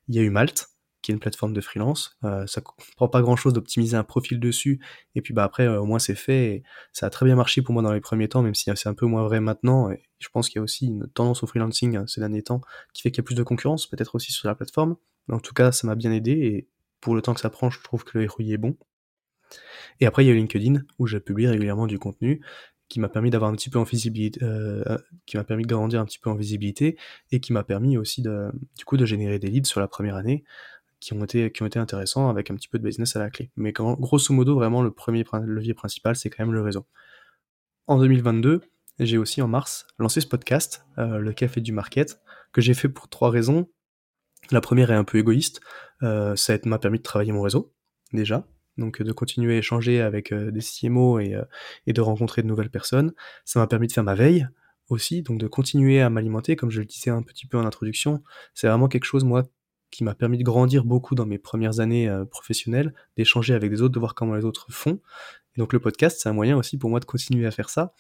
Il 0.09 0.15
y 0.15 0.19
a 0.19 0.23
eu 0.23 0.31
Malte 0.31 0.69
qui 1.07 1.13
est 1.13 1.15
une 1.15 1.21
plateforme 1.21 1.53
de 1.53 1.61
freelance. 1.61 2.19
Euh, 2.25 2.49
ça 2.49 2.61
prend 2.97 3.09
pas 3.09 3.23
grand 3.23 3.37
chose 3.37 3.53
d'optimiser 3.53 3.97
un 3.97 4.03
profil 4.03 4.41
dessus, 4.41 4.81
et 5.15 5.23
puis 5.23 5.33
bah 5.33 5.45
après 5.45 5.69
euh, 5.69 5.81
au 5.81 5.85
moins 5.85 6.01
c'est 6.01 6.17
fait. 6.17 6.47
Et 6.47 6.63
ça 6.93 7.07
a 7.07 7.11
très 7.11 7.25
bien 7.25 7.37
marché 7.37 7.63
pour 7.63 7.75
moi 7.75 7.83
dans 7.83 7.93
les 7.93 8.01
premiers 8.01 8.29
temps, 8.29 8.43
même 8.43 8.57
si 8.57 8.69
c'est 8.75 8.89
un 8.89 8.95
peu 8.95 9.07
moins 9.07 9.23
vrai 9.23 9.39
maintenant. 9.39 9.89
Et 9.93 10.03
je 10.19 10.29
pense 10.31 10.49
qu'il 10.49 10.59
y 10.59 10.61
a 10.61 10.63
aussi 10.65 10.87
une 10.87 11.07
tendance 11.15 11.45
au 11.45 11.47
freelancing 11.47 11.97
hein, 11.97 12.05
ces 12.09 12.21
derniers 12.21 12.43
temps 12.43 12.61
qui 12.93 13.03
fait 13.03 13.13
qu'il 13.13 13.19
y 13.19 13.25
a 13.25 13.27
plus 13.27 13.37
de 13.37 13.45
concurrence, 13.45 13.87
peut-être 13.87 14.17
aussi 14.17 14.33
sur 14.33 14.49
la 14.49 14.57
plateforme. 14.57 14.97
Mais 15.29 15.37
en 15.37 15.41
tout 15.41 15.55
cas, 15.55 15.71
ça 15.71 15.87
m'a 15.87 15.95
bien 15.95 16.11
aidé 16.11 16.33
et 16.33 16.69
pour 17.01 17.15
le 17.15 17.23
temps 17.23 17.35
que 17.35 17.41
ça 17.41 17.51
prend, 17.51 17.71
je 17.71 17.81
trouve 17.83 18.03
que 18.03 18.19
le 18.19 18.29
ROI 18.29 18.47
est 18.47 18.57
bon. 18.57 18.77
Et 20.01 20.07
après, 20.07 20.25
il 20.25 20.29
y 20.29 20.31
a 20.33 20.35
LinkedIn 20.35 20.81
où 20.99 21.07
je 21.07 21.19
publie 21.19 21.47
régulièrement 21.47 21.87
du 21.87 22.01
contenu 22.01 22.41
qui 22.89 23.01
m'a 23.01 23.09
permis 23.09 23.31
d'avoir 23.31 23.51
un 23.51 23.55
petit 23.55 23.71
peu 23.71 23.79
en 23.79 23.85
visibilité, 23.85 24.41
euh, 24.43 24.99
qui 25.27 25.37
m'a 25.37 25.45
permis 25.45 25.65
de 25.65 25.69
grandir 25.69 26.01
un 26.01 26.05
petit 26.05 26.19
peu 26.19 26.31
en 26.31 26.35
visibilité 26.35 26.97
et 27.33 27.41
qui 27.41 27.53
m'a 27.53 27.65
permis 27.65 27.99
aussi 27.99 28.23
de, 28.23 28.51
du 28.79 28.85
coup, 28.85 28.97
de 28.97 29.05
générer 29.05 29.39
des 29.39 29.49
leads 29.49 29.69
sur 29.69 29.81
la 29.81 29.89
première 29.89 30.17
année 30.17 30.45
qui 31.01 31.13
ont 31.13 31.25
été 31.25 31.51
qui 31.53 31.63
ont 31.63 31.67
été 31.67 31.79
intéressants 31.79 32.29
avec 32.29 32.51
un 32.51 32.55
petit 32.55 32.69
peu 32.69 32.79
de 32.79 32.85
business 32.85 33.17
à 33.17 33.19
la 33.21 33.31
clé. 33.31 33.51
Mais 33.57 33.73
grosso 33.73 34.33
modo, 34.33 34.55
vraiment 34.55 34.83
le 34.83 34.91
premier 34.91 35.25
levier 35.45 35.75
principal, 35.75 36.17
c'est 36.17 36.31
quand 36.31 36.45
même 36.45 36.55
le 36.55 36.63
réseau. 36.63 36.87
En 37.87 37.99
2022, 37.99 38.63
j'ai 38.99 39.19
aussi 39.19 39.43
en 39.43 39.49
mars 39.49 39.87
lancé 39.99 40.21
ce 40.21 40.27
podcast, 40.27 40.87
euh, 40.99 41.19
le 41.19 41.33
Café 41.33 41.61
du 41.61 41.73
Market, 41.73 42.21
que 42.53 42.61
j'ai 42.61 42.75
fait 42.75 42.89
pour 42.89 43.09
trois 43.09 43.31
raisons. 43.31 43.69
La 44.51 44.61
première 44.61 44.91
est 44.91 44.95
un 44.95 45.05
peu 45.05 45.19
égoïste, 45.19 45.61
euh, 46.03 46.35
ça 46.37 46.57
m'a 46.65 46.79
permis 46.79 46.99
de 46.99 47.03
travailler 47.03 47.33
mon 47.33 47.43
réseau 47.43 47.75
déjà, 48.13 48.47
donc 48.79 49.03
de 49.03 49.13
continuer 49.13 49.57
à 49.57 49.59
échanger 49.59 50.01
avec 50.01 50.33
euh, 50.33 50.51
des 50.51 50.61
CMO 50.61 51.19
et, 51.19 51.37
et 51.87 51.93
de 51.93 52.01
rencontrer 52.01 52.43
de 52.43 52.47
nouvelles 52.47 52.71
personnes. 52.71 53.13
Ça 53.45 53.59
m'a 53.59 53.67
permis 53.67 53.87
de 53.87 53.93
faire 53.93 54.05
ma 54.05 54.15
veille 54.15 54.49
aussi, 54.89 55.23
donc 55.23 55.39
de 55.39 55.47
continuer 55.49 56.01
à 56.01 56.11
m'alimenter, 56.11 56.57
comme 56.57 56.71
je 56.71 56.81
le 56.81 56.87
disais 56.87 57.11
un 57.11 57.23
petit 57.23 57.47
peu 57.47 57.59
en 57.59 57.67
introduction. 57.67 58.23
C'est 58.55 58.69
vraiment 58.69 58.89
quelque 58.89 59.05
chose, 59.05 59.25
moi, 59.25 59.45
qui 59.91 60.05
m'a 60.05 60.15
permis 60.15 60.39
de 60.39 60.45
grandir 60.45 60.85
beaucoup 60.85 61.15
dans 61.15 61.27
mes 61.27 61.39
premières 61.39 61.81
années 61.81 62.09
euh, 62.09 62.25
professionnelles, 62.25 62.95
d'échanger 63.17 63.55
avec 63.55 63.71
des 63.71 63.83
autres, 63.83 63.95
de 63.95 63.99
voir 63.99 64.15
comment 64.15 64.35
les 64.35 64.45
autres 64.45 64.67
font. 64.71 65.01
Et 65.57 65.61
donc 65.61 65.73
le 65.73 65.81
podcast, 65.81 66.19
c'est 66.21 66.29
un 66.29 66.33
moyen 66.33 66.57
aussi 66.57 66.77
pour 66.77 66.91
moi 66.91 67.01
de 67.01 67.05
continuer 67.05 67.47
à 67.47 67.51
faire 67.51 67.71
ça, 67.71 67.93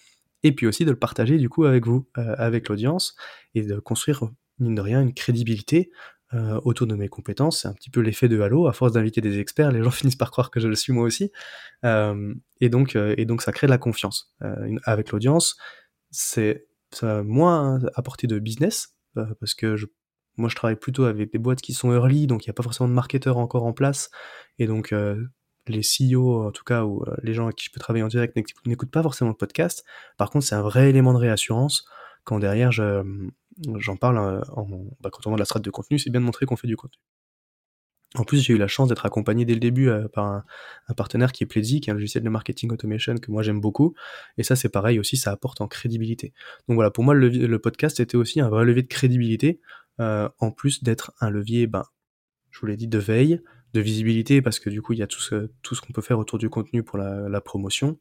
et 0.42 0.52
puis 0.52 0.66
aussi 0.66 0.84
de 0.84 0.90
le 0.90 0.98
partager 0.98 1.38
du 1.38 1.48
coup 1.48 1.64
avec 1.64 1.86
vous, 1.86 2.06
euh, 2.18 2.34
avec 2.38 2.68
l'audience, 2.68 3.16
et 3.54 3.62
de 3.62 3.78
construire, 3.78 4.24
mine 4.58 4.74
de 4.74 4.80
rien, 4.80 5.00
une 5.00 5.14
crédibilité 5.14 5.90
euh, 6.34 6.60
autour 6.64 6.86
de 6.86 6.94
mes 6.94 7.08
compétences. 7.08 7.62
C'est 7.62 7.68
un 7.68 7.72
petit 7.72 7.90
peu 7.90 8.00
l'effet 8.00 8.28
de 8.28 8.40
halo, 8.40 8.66
à 8.66 8.72
force 8.72 8.92
d'inviter 8.92 9.20
des 9.20 9.38
experts, 9.38 9.70
les 9.72 9.82
gens 9.82 9.90
finissent 9.92 10.16
par 10.16 10.30
croire 10.30 10.50
que 10.50 10.60
je 10.60 10.68
le 10.68 10.74
suis 10.74 10.92
moi 10.92 11.04
aussi. 11.04 11.30
et, 11.84 12.68
donc, 12.68 12.96
et 12.96 13.24
donc 13.24 13.42
ça 13.42 13.52
crée 13.52 13.66
de 13.66 13.72
la 13.72 13.78
confiance. 13.78 14.34
avec 14.84 15.12
l'audience, 15.12 15.56
c'est 16.10 16.66
moins 17.02 17.78
apporté 17.94 18.26
de 18.26 18.38
business, 18.38 18.96
parce 19.14 19.54
que 19.54 19.76
je 19.76 19.86
moi, 20.36 20.48
je 20.48 20.54
travaille 20.54 20.76
plutôt 20.76 21.04
avec 21.04 21.32
des 21.32 21.38
boîtes 21.38 21.60
qui 21.60 21.72
sont 21.72 21.92
early, 21.92 22.26
donc 22.26 22.44
il 22.44 22.48
n'y 22.48 22.50
a 22.50 22.54
pas 22.54 22.62
forcément 22.62 22.88
de 22.88 22.94
marketeurs 22.94 23.38
encore 23.38 23.64
en 23.64 23.72
place. 23.72 24.10
Et 24.58 24.66
donc, 24.66 24.92
euh, 24.92 25.24
les 25.66 25.80
CEO, 25.80 26.46
en 26.46 26.52
tout 26.52 26.64
cas, 26.64 26.84
ou 26.84 27.04
les 27.22 27.34
gens 27.34 27.44
avec 27.44 27.56
qui 27.56 27.66
je 27.66 27.72
peux 27.72 27.80
travailler 27.80 28.04
en 28.04 28.08
direct 28.08 28.36
n'écoutent 28.66 28.90
pas 28.90 29.02
forcément 29.02 29.30
le 29.30 29.36
podcast. 29.36 29.84
Par 30.16 30.30
contre, 30.30 30.46
c'est 30.46 30.54
un 30.54 30.62
vrai 30.62 30.90
élément 30.90 31.12
de 31.12 31.18
réassurance 31.18 31.86
quand 32.24 32.38
derrière 32.38 32.70
j'en 32.70 33.96
parle 33.96 34.18
en, 34.18 34.66
bah, 35.00 35.10
quand 35.10 35.26
on 35.26 35.30
voit 35.30 35.36
de 35.36 35.40
la 35.40 35.44
strate 35.44 35.64
de 35.64 35.70
contenu, 35.70 35.98
c'est 35.98 36.10
bien 36.10 36.20
de 36.20 36.26
montrer 36.26 36.46
qu'on 36.46 36.56
fait 36.56 36.68
du 36.68 36.76
contenu. 36.76 37.00
En 38.14 38.24
plus, 38.24 38.40
j'ai 38.40 38.54
eu 38.54 38.58
la 38.58 38.68
chance 38.68 38.88
d'être 38.88 39.04
accompagné 39.04 39.44
dès 39.44 39.54
le 39.54 39.60
début 39.60 39.88
euh, 39.88 40.08
par 40.08 40.24
un, 40.24 40.44
partenaire 40.96 41.32
qui 41.32 41.44
est 41.44 41.46
Pledzi, 41.46 41.80
qui 41.80 41.90
est 41.90 41.92
un 41.92 41.94
logiciel 41.94 42.22
de 42.22 42.28
marketing 42.28 42.70
automation 42.72 43.16
que 43.16 43.30
moi 43.30 43.42
j'aime 43.42 43.60
beaucoup. 43.60 43.94
Et 44.38 44.42
ça, 44.42 44.56
c'est 44.56 44.68
pareil 44.68 44.98
aussi, 44.98 45.16
ça 45.16 45.32
apporte 45.32 45.60
en 45.60 45.68
crédibilité. 45.68 46.32
Donc 46.68 46.76
voilà, 46.76 46.90
pour 46.90 47.04
moi, 47.04 47.14
le, 47.14 47.58
podcast 47.58 48.00
était 48.00 48.16
aussi 48.16 48.40
un 48.40 48.48
vrai 48.48 48.64
levier 48.64 48.82
de 48.82 48.88
crédibilité, 48.88 49.60
euh, 49.60 49.85
en 49.98 50.50
plus 50.50 50.82
d'être 50.82 51.12
un 51.20 51.30
levier, 51.30 51.66
ben, 51.66 51.84
je 52.50 52.60
vous 52.60 52.66
l'ai 52.66 52.76
dit, 52.76 52.88
de 52.88 52.98
veille, 52.98 53.40
de 53.74 53.80
visibilité, 53.80 54.42
parce 54.42 54.58
que 54.58 54.70
du 54.70 54.82
coup, 54.82 54.92
il 54.92 54.98
y 54.98 55.02
a 55.02 55.06
tout 55.06 55.20
ce, 55.20 55.50
tout 55.62 55.74
ce 55.74 55.80
qu'on 55.80 55.92
peut 55.92 56.02
faire 56.02 56.18
autour 56.18 56.38
du 56.38 56.48
contenu 56.48 56.82
pour 56.82 56.98
la 56.98 57.40
promotion. 57.40 57.98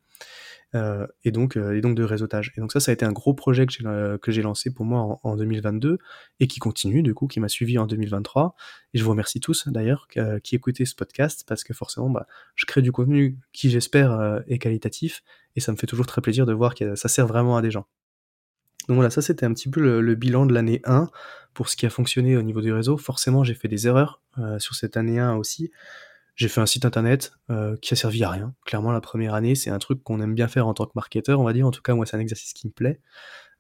Euh, 0.76 1.08
et, 1.24 1.32
donc, 1.32 1.56
euh, 1.56 1.78
et 1.78 1.82
donc 1.82 1.96
de 1.96 2.04
réseautage. 2.04 2.52
Et 2.58 2.62
donc 2.62 2.72
ça, 2.72 2.80
ça 2.80 2.92
a 2.92 2.94
été 2.94 3.06
un 3.06 3.12
gros 3.12 3.34
projet 3.34 3.66
que 3.66 3.72
j'ai, 3.72 3.86
euh, 3.86 4.42
lancé 4.42 4.74
pour 4.74 4.86
moi 4.86 5.20
en, 5.24 5.36
2022 5.38 5.98
et 6.40 6.48
qui 6.48 6.60
continue, 6.60 7.02
du 7.02 7.14
coup, 7.14 7.28
qui 7.28 7.40
m'a 7.40 7.48
suivi 7.48 7.78
en 7.78 7.86
2023. 7.86 8.56
Et 8.94 8.98
je 8.98 9.04
vous 9.04 9.12
remercie 9.12 9.40
tous, 9.40 9.68
d'ailleurs, 9.68 10.08
qui 10.44 10.56
écoutez 10.56 10.86
ce 10.86 10.96
podcast 10.96 11.46
parce 11.48 11.64
que 11.64 11.74
forcément, 11.74 12.10
bah, 12.10 12.28
je 12.56 12.66
crée 12.66 12.82
du 12.82 12.92
contenu 12.92 13.38
qui, 13.54 13.70
j'espère, 13.70 14.44
est 14.48 14.58
qualitatif 14.58 15.24
et 15.56 15.60
ça 15.60 15.72
me 15.72 15.78
fait 15.78 15.88
toujours 15.88 16.06
très 16.06 16.22
plaisir 16.22 16.46
de 16.46 16.54
voir 16.54 16.76
que 16.76 16.96
ça 16.96 17.08
sert 17.08 17.28
vraiment 17.28 17.56
à 17.58 17.62
des 17.62 17.72
gens. 17.72 17.88
Donc 18.88 18.96
voilà, 18.96 19.10
ça 19.10 19.22
c'était 19.22 19.46
un 19.46 19.54
petit 19.54 19.70
peu 19.70 19.82
le, 20.02 20.16
bilan 20.16 20.46
de 20.46 20.54
l'année 20.54 20.82
1 20.84 21.10
pour 21.54 21.70
ce 21.70 21.76
qui 21.76 21.86
a 21.86 21.90
fonctionné 21.90 22.38
au 22.38 22.42
niveau 22.42 22.62
du 22.62 22.72
réseau. 22.72 22.98
Forcément, 22.98 23.44
j'ai 23.44 23.56
fait 23.56 23.68
des 23.68 23.88
erreurs 23.88 24.22
sur 24.60 24.76
cette 24.76 24.98
année 24.98 25.20
1 25.20 25.36
aussi. 25.36 25.72
J'ai 26.36 26.50
fait 26.50 26.60
un 26.60 26.66
site 26.66 26.84
internet 26.84 27.32
euh, 27.50 27.78
qui 27.82 27.94
a 27.94 27.98
servi 27.98 28.24
à 28.24 28.30
rien. 28.30 28.54
Clairement, 28.66 28.92
la 28.92 29.00
première 29.00 29.34
année, 29.34 29.56
c'est 29.56 29.70
un 29.70 29.80
truc 29.80 30.04
qu'on 30.04 30.20
aime 30.20 30.36
bien 30.36 30.50
faire 30.50 30.68
en 30.68 30.74
tant 30.74 30.86
que 30.86 30.92
marketeur, 30.96 31.40
on 31.40 31.46
va 31.46 31.54
dire. 31.54 31.66
En 31.66 31.72
tout 31.72 31.82
cas, 31.82 31.96
moi, 31.96 32.06
c'est 32.06 32.18
un 32.18 32.20
exercice 32.20 32.54
qui 32.54 32.68
me 32.68 32.74
plaît. 32.74 33.00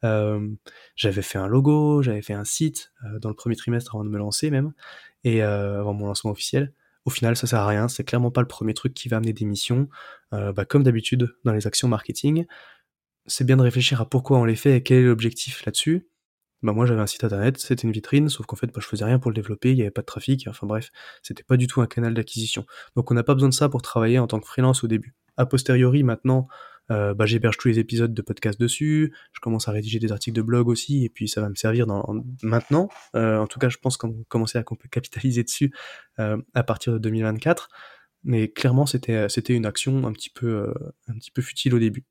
Euh, 0.03 0.49
j'avais 0.97 1.21
fait 1.21 1.37
un 1.37 1.47
logo, 1.47 2.01
j'avais 2.01 2.21
fait 2.21 2.33
un 2.33 2.43
site 2.43 2.91
euh, 3.05 3.19
dans 3.19 3.29
le 3.29 3.35
premier 3.35 3.55
trimestre 3.55 3.95
avant 3.95 4.03
de 4.03 4.09
me 4.09 4.17
lancer 4.17 4.51
même, 4.51 4.73
et 5.23 5.41
avant 5.41 5.93
mon 5.93 6.07
lancement 6.07 6.31
officiel. 6.31 6.73
Au 7.05 7.09
final, 7.09 7.37
ça 7.37 7.47
sert 7.47 7.59
à 7.59 7.67
rien. 7.67 7.87
C'est 7.87 8.03
clairement 8.03 8.31
pas 8.31 8.41
le 8.41 8.47
premier 8.47 8.73
truc 8.73 8.93
qui 8.93 9.07
va 9.07 9.17
amener 9.17 9.33
des 9.33 9.45
missions. 9.45 9.87
Bah, 10.31 10.65
comme 10.65 10.83
d'habitude 10.83 11.33
dans 11.45 11.53
les 11.53 11.65
actions 11.65 11.87
marketing, 11.87 12.45
c'est 13.27 13.45
bien 13.45 13.57
de 13.57 13.61
réfléchir 13.61 14.01
à 14.01 14.09
pourquoi 14.09 14.39
on 14.39 14.45
les 14.45 14.55
fait 14.55 14.77
et 14.77 14.83
quel 14.83 14.99
est 14.99 15.03
l'objectif 15.03 15.65
là-dessus 15.65 16.07
bah 16.63 16.73
moi 16.73 16.85
j'avais 16.87 17.01
un 17.01 17.05
site 17.05 17.23
internet, 17.23 17.59
c'était 17.59 17.83
une 17.83 17.91
vitrine, 17.91 18.27
sauf 18.27 18.45
qu'en 18.47 18.55
fait 18.55 18.67
bah, 18.67 18.79
je 18.81 18.87
faisais 18.87 19.05
rien 19.05 19.19
pour 19.19 19.29
le 19.29 19.35
développer, 19.35 19.71
il 19.71 19.75
n'y 19.75 19.81
avait 19.81 19.91
pas 19.91 20.01
de 20.01 20.07
trafic, 20.07 20.47
enfin 20.47 20.65
bref, 20.65 20.89
c'était 21.21 21.43
pas 21.43 21.57
du 21.57 21.67
tout 21.67 21.81
un 21.81 21.85
canal 21.85 22.13
d'acquisition. 22.15 22.65
Donc 22.95 23.11
on 23.11 23.13
n'a 23.13 23.23
pas 23.23 23.35
besoin 23.35 23.49
de 23.49 23.53
ça 23.53 23.69
pour 23.69 23.83
travailler 23.83 24.17
en 24.17 24.25
tant 24.25 24.39
que 24.39 24.47
freelance 24.47 24.83
au 24.83 24.87
début. 24.87 25.13
A 25.37 25.45
posteriori 25.45 26.01
maintenant, 26.01 26.47
euh, 26.91 27.13
bah, 27.13 27.25
j'héberge 27.25 27.57
tous 27.57 27.67
les 27.67 27.79
épisodes 27.79 28.13
de 28.13 28.21
podcast 28.21 28.59
dessus, 28.59 29.13
je 29.31 29.39
commence 29.41 29.67
à 29.67 29.71
rédiger 29.71 29.99
des 29.99 30.11
articles 30.11 30.35
de 30.35 30.41
blog 30.41 30.67
aussi, 30.67 31.03
et 31.05 31.09
puis 31.09 31.27
ça 31.27 31.41
va 31.41 31.49
me 31.49 31.55
servir 31.55 31.87
dans, 31.87 32.03
maintenant. 32.41 32.89
Euh, 33.15 33.37
en 33.37 33.47
tout 33.47 33.59
cas, 33.59 33.69
je 33.69 33.77
pense 33.77 33.97
qu'on 33.97 34.23
commencer 34.27 34.57
à 34.57 34.63
capitaliser 34.91 35.43
dessus 35.43 35.73
euh, 36.19 36.37
à 36.53 36.63
partir 36.63 36.93
de 36.93 36.97
2024. 36.99 37.69
Mais 38.23 38.51
clairement, 38.51 38.87
c'était 38.87 39.27
une 39.49 39.67
action 39.67 40.07
un 40.07 40.11
petit 40.11 40.31
peu 40.31 40.73
un 41.07 41.13
petit 41.13 41.29
peu 41.29 41.43
futile 41.43 41.75
au 41.75 41.79
début. 41.79 42.05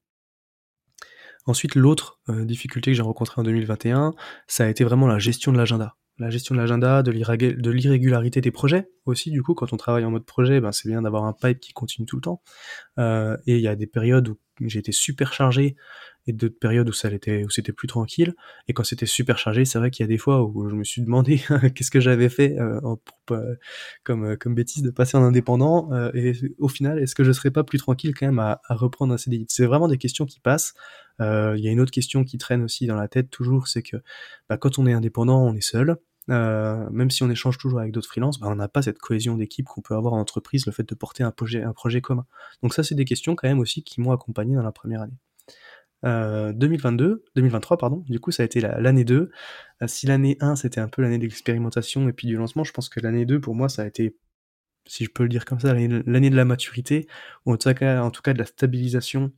Ensuite, 1.46 1.74
l'autre 1.74 2.20
euh, 2.28 2.44
difficulté 2.44 2.90
que 2.90 2.96
j'ai 2.96 3.02
rencontrée 3.02 3.40
en 3.40 3.44
2021, 3.44 4.14
ça 4.46 4.64
a 4.64 4.68
été 4.68 4.84
vraiment 4.84 5.06
la 5.06 5.18
gestion 5.18 5.52
de 5.52 5.58
l'agenda. 5.58 5.96
La 6.18 6.30
gestion 6.30 6.54
de 6.54 6.60
l'agenda, 6.60 7.02
de 7.02 7.10
l'irrégularité 7.70 8.40
des 8.40 8.52
projets 8.52 8.88
aussi. 9.04 9.32
Du 9.32 9.42
coup, 9.42 9.54
quand 9.54 9.72
on 9.72 9.76
travaille 9.76 10.04
en 10.04 10.12
mode 10.12 10.24
projet, 10.24 10.60
ben, 10.60 10.70
c'est 10.70 10.88
bien 10.88 11.02
d'avoir 11.02 11.24
un 11.24 11.32
pipe 11.32 11.58
qui 11.58 11.72
continue 11.72 12.06
tout 12.06 12.16
le 12.16 12.22
temps. 12.22 12.40
Euh, 12.98 13.36
et 13.46 13.56
il 13.56 13.60
y 13.60 13.66
a 13.66 13.74
des 13.74 13.88
périodes 13.88 14.28
où 14.28 14.36
j'ai 14.60 14.78
été 14.78 14.92
super 14.92 15.32
chargé 15.32 15.74
et 16.26 16.32
d'autres 16.32 16.58
périodes 16.58 16.88
où 16.88 16.92
ça 16.92 17.08
où 17.08 17.50
c'était 17.50 17.72
plus 17.72 17.88
tranquille. 17.88 18.34
Et 18.68 18.72
quand 18.72 18.84
c'était 18.84 19.06
super 19.06 19.38
chargé, 19.38 19.64
c'est 19.64 19.78
vrai 19.78 19.90
qu'il 19.90 20.04
y 20.04 20.06
a 20.06 20.08
des 20.08 20.18
fois 20.18 20.42
où 20.42 20.68
je 20.68 20.74
me 20.74 20.84
suis 20.84 21.02
demandé 21.02 21.40
qu'est-ce 21.74 21.90
que 21.90 22.00
j'avais 22.00 22.28
fait 22.28 22.58
euh, 22.58 22.80
comme 24.04 24.24
euh, 24.24 24.36
comme 24.36 24.54
bêtise 24.54 24.82
de 24.82 24.90
passer 24.90 25.16
en 25.16 25.22
indépendant. 25.22 25.92
Euh, 25.92 26.10
et 26.14 26.32
au 26.58 26.68
final, 26.68 26.98
est-ce 26.98 27.14
que 27.14 27.24
je 27.24 27.32
serais 27.32 27.50
pas 27.50 27.64
plus 27.64 27.78
tranquille 27.78 28.14
quand 28.14 28.26
même 28.26 28.38
à, 28.38 28.60
reprendre 28.70 29.12
un 29.12 29.18
CDI 29.18 29.46
C'est 29.48 29.66
vraiment 29.66 29.88
des 29.88 29.98
questions 29.98 30.24
qui 30.24 30.40
passent. 30.40 30.74
Il 31.20 31.60
y 31.60 31.68
a 31.68 31.70
une 31.70 31.80
autre 31.80 31.92
question 31.92 32.24
qui 32.24 32.38
traîne 32.38 32.62
aussi 32.62 32.86
dans 32.86 32.96
la 32.96 33.08
tête 33.08 33.30
toujours, 33.30 33.68
c'est 33.68 33.82
que 33.82 33.98
bah, 34.48 34.56
quand 34.56 34.78
on 34.78 34.86
est 34.86 34.92
indépendant, 34.92 35.42
on 35.42 35.54
est 35.54 35.60
seul. 35.60 35.96
Euh, 36.30 36.88
même 36.90 37.10
si 37.10 37.22
on 37.22 37.30
échange 37.30 37.58
toujours 37.58 37.80
avec 37.80 37.92
d'autres 37.92 38.08
freelances, 38.08 38.40
bah, 38.40 38.46
on 38.50 38.56
n'a 38.56 38.68
pas 38.68 38.82
cette 38.82 38.98
cohésion 38.98 39.36
d'équipe 39.36 39.66
qu'on 39.66 39.82
peut 39.82 39.94
avoir 39.94 40.14
en 40.14 40.20
entreprise, 40.20 40.66
le 40.66 40.72
fait 40.72 40.88
de 40.88 40.94
porter 40.94 41.22
un 41.22 41.30
projet, 41.30 41.62
un 41.62 41.72
projet 41.72 42.00
commun. 42.00 42.26
Donc 42.62 42.74
ça, 42.74 42.82
c'est 42.82 42.94
des 42.94 43.04
questions 43.04 43.36
quand 43.36 43.48
même 43.48 43.60
aussi 43.60 43.82
qui 43.82 44.00
m'ont 44.00 44.12
accompagné 44.12 44.54
dans 44.54 44.62
la 44.62 44.72
première 44.72 45.02
année. 45.02 45.16
2022, 46.02 47.04
euh, 47.04 47.24
2023 47.34 47.78
pardon, 47.78 48.04
du 48.10 48.20
coup 48.20 48.30
ça 48.30 48.42
a 48.42 48.46
été 48.46 48.60
l'année 48.60 49.04
2. 49.04 49.30
Euh, 49.82 49.86
si 49.86 50.06
l'année 50.06 50.36
1 50.40 50.54
c'était 50.56 50.80
un 50.80 50.88
peu 50.88 51.00
l'année 51.00 51.16
d'expérimentation 51.16 52.10
et 52.10 52.12
puis 52.12 52.28
du 52.28 52.36
lancement, 52.36 52.62
je 52.62 52.72
pense 52.72 52.90
que 52.90 53.00
l'année 53.00 53.24
2 53.24 53.40
pour 53.40 53.54
moi 53.54 53.70
ça 53.70 53.82
a 53.82 53.86
été, 53.86 54.14
si 54.86 55.04
je 55.04 55.10
peux 55.10 55.22
le 55.22 55.30
dire 55.30 55.46
comme 55.46 55.60
ça, 55.60 55.72
l'année 55.72 56.30
de 56.30 56.36
la 56.36 56.44
maturité, 56.44 57.08
ou 57.46 57.54
en 57.54 57.56
tout 57.56 57.72
cas 57.72 58.32
de 58.34 58.38
la 58.38 58.44
stabilisation 58.44 59.32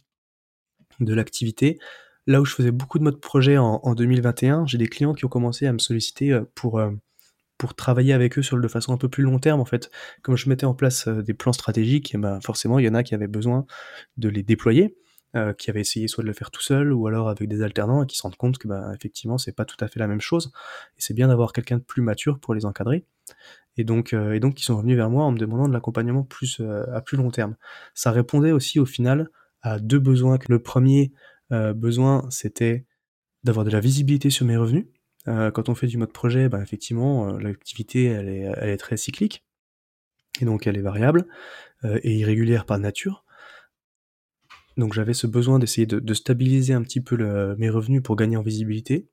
de 1.01 1.15
l'activité. 1.15 1.79
Là 2.27 2.41
où 2.41 2.45
je 2.45 2.55
faisais 2.55 2.73
beaucoup 2.73 2.99
de 2.99 3.05
modes 3.05 3.21
projet 3.21 3.57
en, 3.59 3.95
2021, 3.95 4.67
j'ai 4.67 4.79
des 4.79 4.89
clients 4.89 5.15
qui 5.15 5.25
ont 5.25 5.29
commencé 5.29 5.67
à 5.67 5.73
me 5.73 5.79
solliciter 5.79 6.33
euh, 6.33 6.43
pour, 6.55 6.81
pour 7.59 7.75
travailler 7.75 8.13
avec 8.13 8.39
eux 8.39 8.43
sur 8.43 8.59
de 8.59 8.69
façon 8.69 8.93
un 8.93 8.97
peu 8.97 9.09
plus 9.09 9.23
long 9.23 9.39
terme 9.39 9.61
en 9.61 9.65
fait. 9.65 9.91
Comme 10.23 10.37
je 10.37 10.49
mettais 10.49 10.67
en 10.67 10.75
place 10.75 11.09
des 11.09 11.35
plans 11.35 11.53
stratégiques, 11.53 12.17
ben 12.19 12.41
forcément 12.41 12.79
il 12.79 12.85
y 12.85 12.89
en 12.89 12.95
a 12.95 13.03
qui 13.03 13.15
avaient 13.15 13.29
besoin 13.29 13.67
de 14.17 14.29
les 14.29 14.43
déployer. 14.43 14.97
Euh, 15.37 15.53
qui 15.53 15.69
avaient 15.69 15.81
essayé 15.81 16.09
soit 16.09 16.23
de 16.23 16.29
le 16.29 16.33
faire 16.33 16.51
tout 16.51 16.63
seul 16.63 16.93
ou 16.93 17.09
alors 17.09 17.29
avec 17.29 17.47
des 17.47 17.61
alternants 17.61 18.05
et 18.05 18.07
qui 18.07 18.17
se 18.17 18.23
rendent 18.23 18.37
compte 18.37 18.57
que 18.57 18.69
bah, 18.69 18.93
effectivement 18.95 19.37
c'est 19.37 19.53
pas 19.53 19.67
tout 19.67 19.77
à 19.81 19.89
fait 19.89 19.99
la 19.99 20.07
même 20.07 20.21
chose 20.21 20.51
et 20.97 21.01
c'est 21.01 21.13
bien 21.13 21.29
d'avoir 21.29 21.53
quelqu'un 21.53 21.77
de 21.77 21.83
plus 21.83 22.01
mature 22.01 22.39
pour 22.39 22.55
les 22.55 22.65
encadrer 22.65 23.05
et 23.77 23.85
donc 23.85 24.15
euh, 24.15 24.33
et 24.33 24.41
donc 24.41 24.59
ils 24.61 24.65
sont 24.65 24.77
revenus 24.77 24.97
vers 24.97 25.11
moi 25.11 25.25
en 25.25 25.33
me 25.33 25.39
demandant 25.39 25.69
de 25.69 25.75
l'accompagnement 25.75 26.23
plus 26.23 26.61
euh, 26.61 26.85
à 26.95 27.03
plus 27.03 27.19
long 27.19 27.31
terme 27.31 27.57
ça 27.93 28.13
répondait 28.13 28.53
aussi 28.53 28.79
au 28.79 28.87
final 28.87 29.29
deux 29.81 29.99
besoins. 29.99 30.39
Le 30.49 30.59
premier 30.59 31.13
besoin 31.51 32.27
c'était 32.31 32.87
d'avoir 33.45 33.65
de 33.65 33.71
la 33.71 33.81
visibilité 33.81 34.31
sur 34.31 34.47
mes 34.47 34.57
revenus. 34.57 34.87
Quand 35.27 35.69
on 35.69 35.75
fait 35.75 35.87
du 35.87 35.97
mode 35.97 36.13
projet 36.13 36.49
bah, 36.49 36.61
effectivement 36.63 37.37
l'activité 37.39 38.05
elle 38.05 38.29
est, 38.29 38.53
elle 38.57 38.71
est 38.71 38.77
très 38.77 38.97
cyclique 38.97 39.45
et 40.41 40.45
donc 40.45 40.67
elle 40.67 40.77
est 40.77 40.83
variable 40.83 41.27
et 41.85 42.17
irrégulière 42.17 42.65
par 42.67 42.79
nature. 42.79 43.25
Donc 44.77 44.93
j'avais 44.93 45.15
ce 45.15 45.27
besoin 45.27 45.59
d'essayer 45.59 45.87
de, 45.87 46.15
stabiliser 46.15 46.75
un 46.75 46.83
petit 46.83 47.01
peu 47.01 47.17
mes 47.57 47.71
revenus 47.71 48.03
pour 48.03 48.17
gagner 48.17 48.37
en 48.37 48.43
visibilité. 48.43 49.09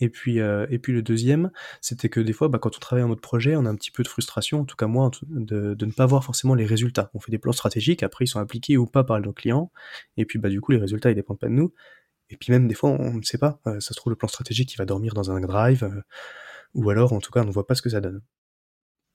Et 0.00 0.08
puis, 0.08 0.40
euh, 0.40 0.66
et 0.70 0.78
puis 0.78 0.92
le 0.92 1.02
deuxième, 1.02 1.50
c'était 1.80 2.08
que 2.08 2.20
des 2.20 2.32
fois, 2.32 2.48
bah, 2.48 2.58
quand 2.58 2.74
on 2.76 2.78
travaille 2.78 3.04
en 3.04 3.08
mode 3.08 3.20
projet, 3.20 3.54
on 3.56 3.66
a 3.66 3.70
un 3.70 3.74
petit 3.74 3.90
peu 3.90 4.02
de 4.02 4.08
frustration, 4.08 4.60
en 4.60 4.64
tout 4.64 4.76
cas 4.76 4.86
moi, 4.86 5.10
de, 5.28 5.76
ne 5.78 5.92
pas 5.92 6.06
voir 6.06 6.24
forcément 6.24 6.54
les 6.54 6.64
résultats. 6.66 7.10
On 7.14 7.20
fait 7.20 7.30
des 7.30 7.38
plans 7.38 7.52
stratégiques, 7.52 8.02
après 8.02 8.24
ils 8.24 8.28
sont 8.28 8.40
appliqués 8.40 8.76
ou 8.76 8.86
pas 8.86 9.04
par 9.04 9.20
nos 9.20 9.32
clients, 9.32 9.70
et 10.16 10.24
puis 10.24 10.38
bah, 10.38 10.48
du 10.48 10.60
coup 10.60 10.72
les 10.72 10.78
résultats 10.78 11.10
ils 11.10 11.14
dépendent 11.14 11.38
pas 11.38 11.48
de 11.48 11.52
nous. 11.52 11.72
Et 12.30 12.36
puis 12.36 12.52
même 12.52 12.68
des 12.68 12.74
fois 12.74 12.90
on 12.90 13.14
ne 13.14 13.22
sait 13.22 13.38
pas, 13.38 13.60
euh, 13.66 13.80
ça 13.80 13.88
se 13.90 13.94
trouve 13.94 14.12
le 14.12 14.16
plan 14.16 14.28
stratégique 14.28 14.72
il 14.72 14.76
va 14.76 14.86
dormir 14.86 15.14
dans 15.14 15.30
un 15.30 15.40
drive, 15.40 15.84
euh, 15.84 16.00
ou 16.74 16.90
alors 16.90 17.12
en 17.12 17.20
tout 17.20 17.32
cas 17.32 17.42
on 17.42 17.46
ne 17.46 17.52
voit 17.52 17.66
pas 17.66 17.74
ce 17.74 17.82
que 17.82 17.90
ça 17.90 18.00
donne. 18.00 18.22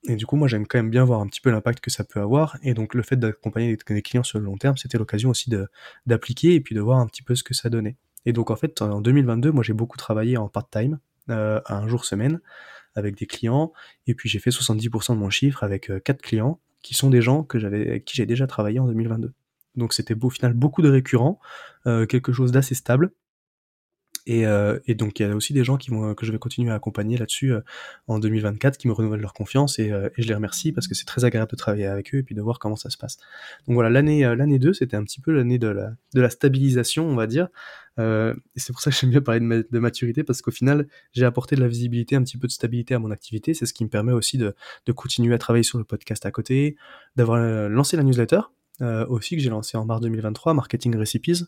Et 0.08 0.14
du 0.14 0.24
coup, 0.26 0.36
moi, 0.36 0.46
j'aime 0.46 0.66
quand 0.68 0.78
même 0.78 0.90
bien 0.90 1.04
voir 1.04 1.20
un 1.20 1.26
petit 1.26 1.40
peu 1.40 1.50
l'impact 1.50 1.80
que 1.80 1.90
ça 1.90 2.04
peut 2.04 2.20
avoir. 2.20 2.56
Et 2.62 2.74
donc, 2.74 2.94
le 2.94 3.02
fait 3.02 3.16
d'accompagner 3.16 3.76
des 3.76 4.02
clients 4.02 4.22
sur 4.22 4.38
le 4.38 4.44
long 4.44 4.56
terme, 4.56 4.76
c'était 4.76 4.98
l'occasion 4.98 5.30
aussi 5.30 5.50
d'appliquer 6.06 6.54
et 6.54 6.60
puis 6.60 6.76
de 6.76 6.80
voir 6.80 7.00
un 7.00 7.06
petit 7.06 7.22
peu 7.22 7.34
ce 7.34 7.42
que 7.42 7.54
ça 7.54 7.70
donnait. 7.70 7.96
Et 8.26 8.32
donc, 8.32 8.50
en 8.50 8.56
fait, 8.56 8.82
en 8.82 9.00
2022, 9.00 9.52
moi, 9.52 9.62
j'ai 9.62 9.72
beaucoup 9.72 9.96
travaillé 9.96 10.36
en 10.36 10.48
part-time, 10.48 10.98
euh, 11.30 11.60
un 11.66 11.88
jour 11.88 12.04
semaine, 12.04 12.40
avec 12.94 13.16
des 13.16 13.26
clients. 13.26 13.72
Et 14.06 14.14
puis, 14.14 14.28
j'ai 14.28 14.40
fait 14.40 14.50
70% 14.50 15.14
de 15.14 15.18
mon 15.18 15.30
chiffre 15.30 15.62
avec 15.64 15.90
euh, 15.90 16.00
quatre 16.00 16.20
clients 16.20 16.60
qui 16.82 16.94
sont 16.94 17.08
des 17.08 17.22
gens 17.22 17.42
que 17.42 17.58
qui 17.98 18.16
j'ai 18.16 18.26
déjà 18.26 18.46
travaillé 18.46 18.78
en 18.80 18.86
2022. 18.86 19.32
Donc, 19.76 19.92
c'était 19.92 20.14
au 20.20 20.30
final 20.30 20.52
beaucoup 20.52 20.82
de 20.82 20.90
récurrents, 20.90 21.40
euh, 21.86 22.04
quelque 22.06 22.32
chose 22.32 22.52
d'assez 22.52 22.74
stable. 22.74 23.12
Euh, 24.28 24.80
et, 24.86 24.94
donc 24.94 25.18
il 25.20 25.26
y 25.26 25.30
a 25.30 25.34
aussi 25.34 25.52
des 25.52 25.64
gens 25.64 25.76
qui 25.76 25.90
vont, 25.90 26.14
que 26.14 26.26
je 26.26 26.32
vais 26.32 26.38
continuer 26.38 26.70
à 26.70 26.74
accompagner 26.74 27.16
là-dessus 27.16 27.52
euh, 27.52 27.60
en 28.08 28.18
2024, 28.18 28.76
qui 28.76 28.88
me 28.88 28.92
renouvellent 28.92 29.20
leur 29.20 29.32
confiance 29.32 29.78
euh, 29.78 30.08
et, 30.16 30.22
je 30.22 30.28
les 30.28 30.34
remercie 30.34 30.72
parce 30.72 30.88
que 30.88 30.94
c'est 30.94 31.04
très 31.04 31.24
agréable 31.24 31.50
de 31.50 31.56
travailler 31.56 31.86
avec 31.86 32.14
eux 32.14 32.18
et 32.18 32.22
puis 32.22 32.34
de 32.34 32.42
voir 32.42 32.58
comment 32.58 32.76
ça 32.76 32.90
se 32.90 32.96
passe. 32.96 33.18
Donc 33.66 33.74
voilà, 33.74 33.90
l'année 33.90 34.22
l'année 34.36 34.58
2, 34.58 34.72
c'était 34.72 34.96
un 34.96 35.04
petit 35.04 35.20
peu 35.20 35.32
l'année 35.32 35.58
de 35.58 35.68
la, 35.68 35.92
de 36.14 36.20
la 36.20 36.30
stabilisation, 36.30 37.06
on 37.06 37.14
va 37.14 37.26
dire. 37.26 37.48
et 37.98 38.32
c'est 38.56 38.72
pour 38.72 38.80
ça 38.80 38.90
que 38.90 38.96
j'aime 38.96 39.10
bien 39.10 39.20
parler 39.20 39.40
de, 39.40 39.68
de 39.70 39.78
maturité 39.78 40.24
parce 40.24 40.42
qu'au 40.42 40.50
final, 40.50 40.88
j'ai 41.12 41.24
apporté 41.24 41.56
de 41.56 41.60
la 41.60 41.68
visibilité, 41.68 42.16
un 42.16 42.22
petit 42.22 42.38
peu 42.38 42.46
de 42.46 42.52
stabilité 42.52 42.94
à 42.94 42.98
mon 42.98 43.10
activité. 43.10 43.54
C'est 43.54 43.66
ce 43.66 43.74
qui 43.74 43.84
me 43.84 43.90
permet 43.90 44.12
aussi 44.12 44.38
de, 44.38 44.54
de 44.86 44.92
continuer 44.92 45.34
à 45.34 45.38
travailler 45.38 45.62
sur 45.62 45.78
le 45.78 45.84
podcast 45.84 46.26
à 46.26 46.30
côté, 46.30 46.76
d'avoir 47.16 47.68
lancé 47.68 47.96
la 47.96 48.02
newsletter 48.02 48.40
aussi 48.80 49.36
que 49.36 49.42
j'ai 49.42 49.50
lancé 49.50 49.76
en 49.76 49.84
mars 49.84 50.00
2023, 50.00 50.54
Marketing 50.54 50.96
Recipes. 50.96 51.44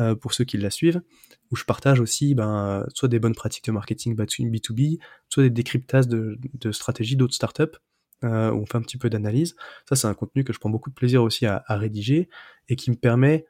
Euh, 0.00 0.14
pour 0.14 0.32
ceux 0.32 0.44
qui 0.44 0.56
la 0.58 0.70
suivent, 0.70 1.02
où 1.50 1.56
je 1.56 1.64
partage 1.64 1.98
aussi 1.98 2.36
ben, 2.36 2.86
soit 2.94 3.08
des 3.08 3.18
bonnes 3.18 3.34
pratiques 3.34 3.64
de 3.64 3.72
marketing 3.72 4.14
B2B, 4.16 5.00
soit 5.28 5.42
des 5.42 5.50
décryptages 5.50 6.06
de, 6.06 6.38
stratégies 6.70 7.16
d'autres 7.16 7.34
startups, 7.34 7.76
euh, 8.22 8.52
où 8.52 8.58
on 8.58 8.66
fait 8.66 8.78
un 8.78 8.82
petit 8.82 8.96
peu 8.96 9.10
d'analyse. 9.10 9.56
Ça, 9.88 9.96
c'est 9.96 10.06
un 10.06 10.14
contenu 10.14 10.44
que 10.44 10.52
je 10.52 10.60
prends 10.60 10.70
beaucoup 10.70 10.90
de 10.90 10.94
plaisir 10.94 11.24
aussi 11.24 11.46
à, 11.46 11.64
rédiger 11.68 12.28
et 12.68 12.76
qui 12.76 12.92
me 12.92 12.96
permet, 12.96 13.46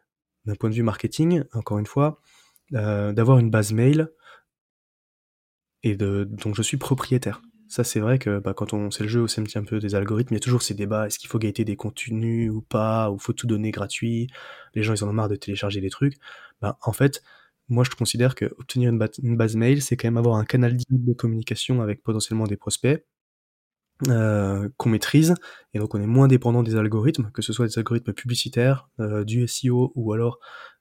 d'un 0.46 0.54
point 0.54 0.70
de 0.70 0.74
vue 0.74 0.82
marketing, 0.82 1.44
encore 1.52 1.78
une 1.78 1.86
fois, 1.86 2.18
euh, 2.72 3.12
d'avoir 3.12 3.38
une 3.40 3.50
base 3.50 3.74
mail 3.74 4.10
et 5.82 5.96
de, 5.96 6.26
dont 6.30 6.54
je 6.54 6.62
suis 6.62 6.78
propriétaire. 6.78 7.42
Ça, 7.68 7.84
c'est 7.84 8.00
vrai 8.00 8.18
que 8.18 8.38
bah, 8.38 8.54
quand 8.54 8.72
on 8.72 8.90
sait 8.90 9.02
le 9.02 9.08
jeu 9.10 9.20
au 9.22 9.26
un 9.26 9.64
peu 9.64 9.78
des 9.78 9.94
algorithmes, 9.94 10.32
il 10.34 10.36
y 10.36 10.40
a 10.40 10.40
toujours 10.40 10.62
ces 10.62 10.74
débats 10.74 11.06
est-ce 11.06 11.18
qu'il 11.18 11.28
faut 11.28 11.38
gaiter 11.38 11.64
des 11.64 11.76
contenus 11.76 12.50
ou 12.50 12.62
pas, 12.62 13.10
ou 13.10 13.18
faut 13.18 13.34
tout 13.34 13.46
donner 13.46 13.70
gratuit? 13.70 14.28
Les 14.74 14.82
gens, 14.82 14.94
ils 14.94 15.04
en 15.04 15.08
ont 15.08 15.12
marre 15.12 15.28
de 15.28 15.36
télécharger 15.36 15.80
des 15.82 15.90
trucs. 15.90 16.14
Bah, 16.62 16.78
en 16.82 16.92
fait, 16.92 17.22
moi, 17.68 17.84
je 17.84 17.90
considère 17.90 18.34
que 18.34 18.46
obtenir 18.58 18.90
une, 18.90 19.06
une 19.22 19.36
base 19.36 19.54
mail, 19.56 19.82
c'est 19.82 19.96
quand 19.98 20.08
même 20.08 20.16
avoir 20.16 20.36
un 20.36 20.44
canal 20.46 20.76
de 20.90 21.12
communication 21.12 21.82
avec 21.82 22.02
potentiellement 22.02 22.46
des 22.46 22.56
prospects 22.56 23.04
euh, 24.06 24.68
qu'on 24.76 24.90
maîtrise, 24.90 25.34
et 25.74 25.80
donc 25.80 25.92
on 25.94 26.00
est 26.00 26.06
moins 26.06 26.28
dépendant 26.28 26.62
des 26.62 26.76
algorithmes, 26.76 27.30
que 27.32 27.42
ce 27.42 27.52
soit 27.52 27.66
des 27.66 27.78
algorithmes 27.78 28.12
publicitaires, 28.12 28.88
euh, 29.00 29.24
du 29.24 29.42
SEO 29.48 29.90
ou 29.96 30.12
alors 30.12 30.38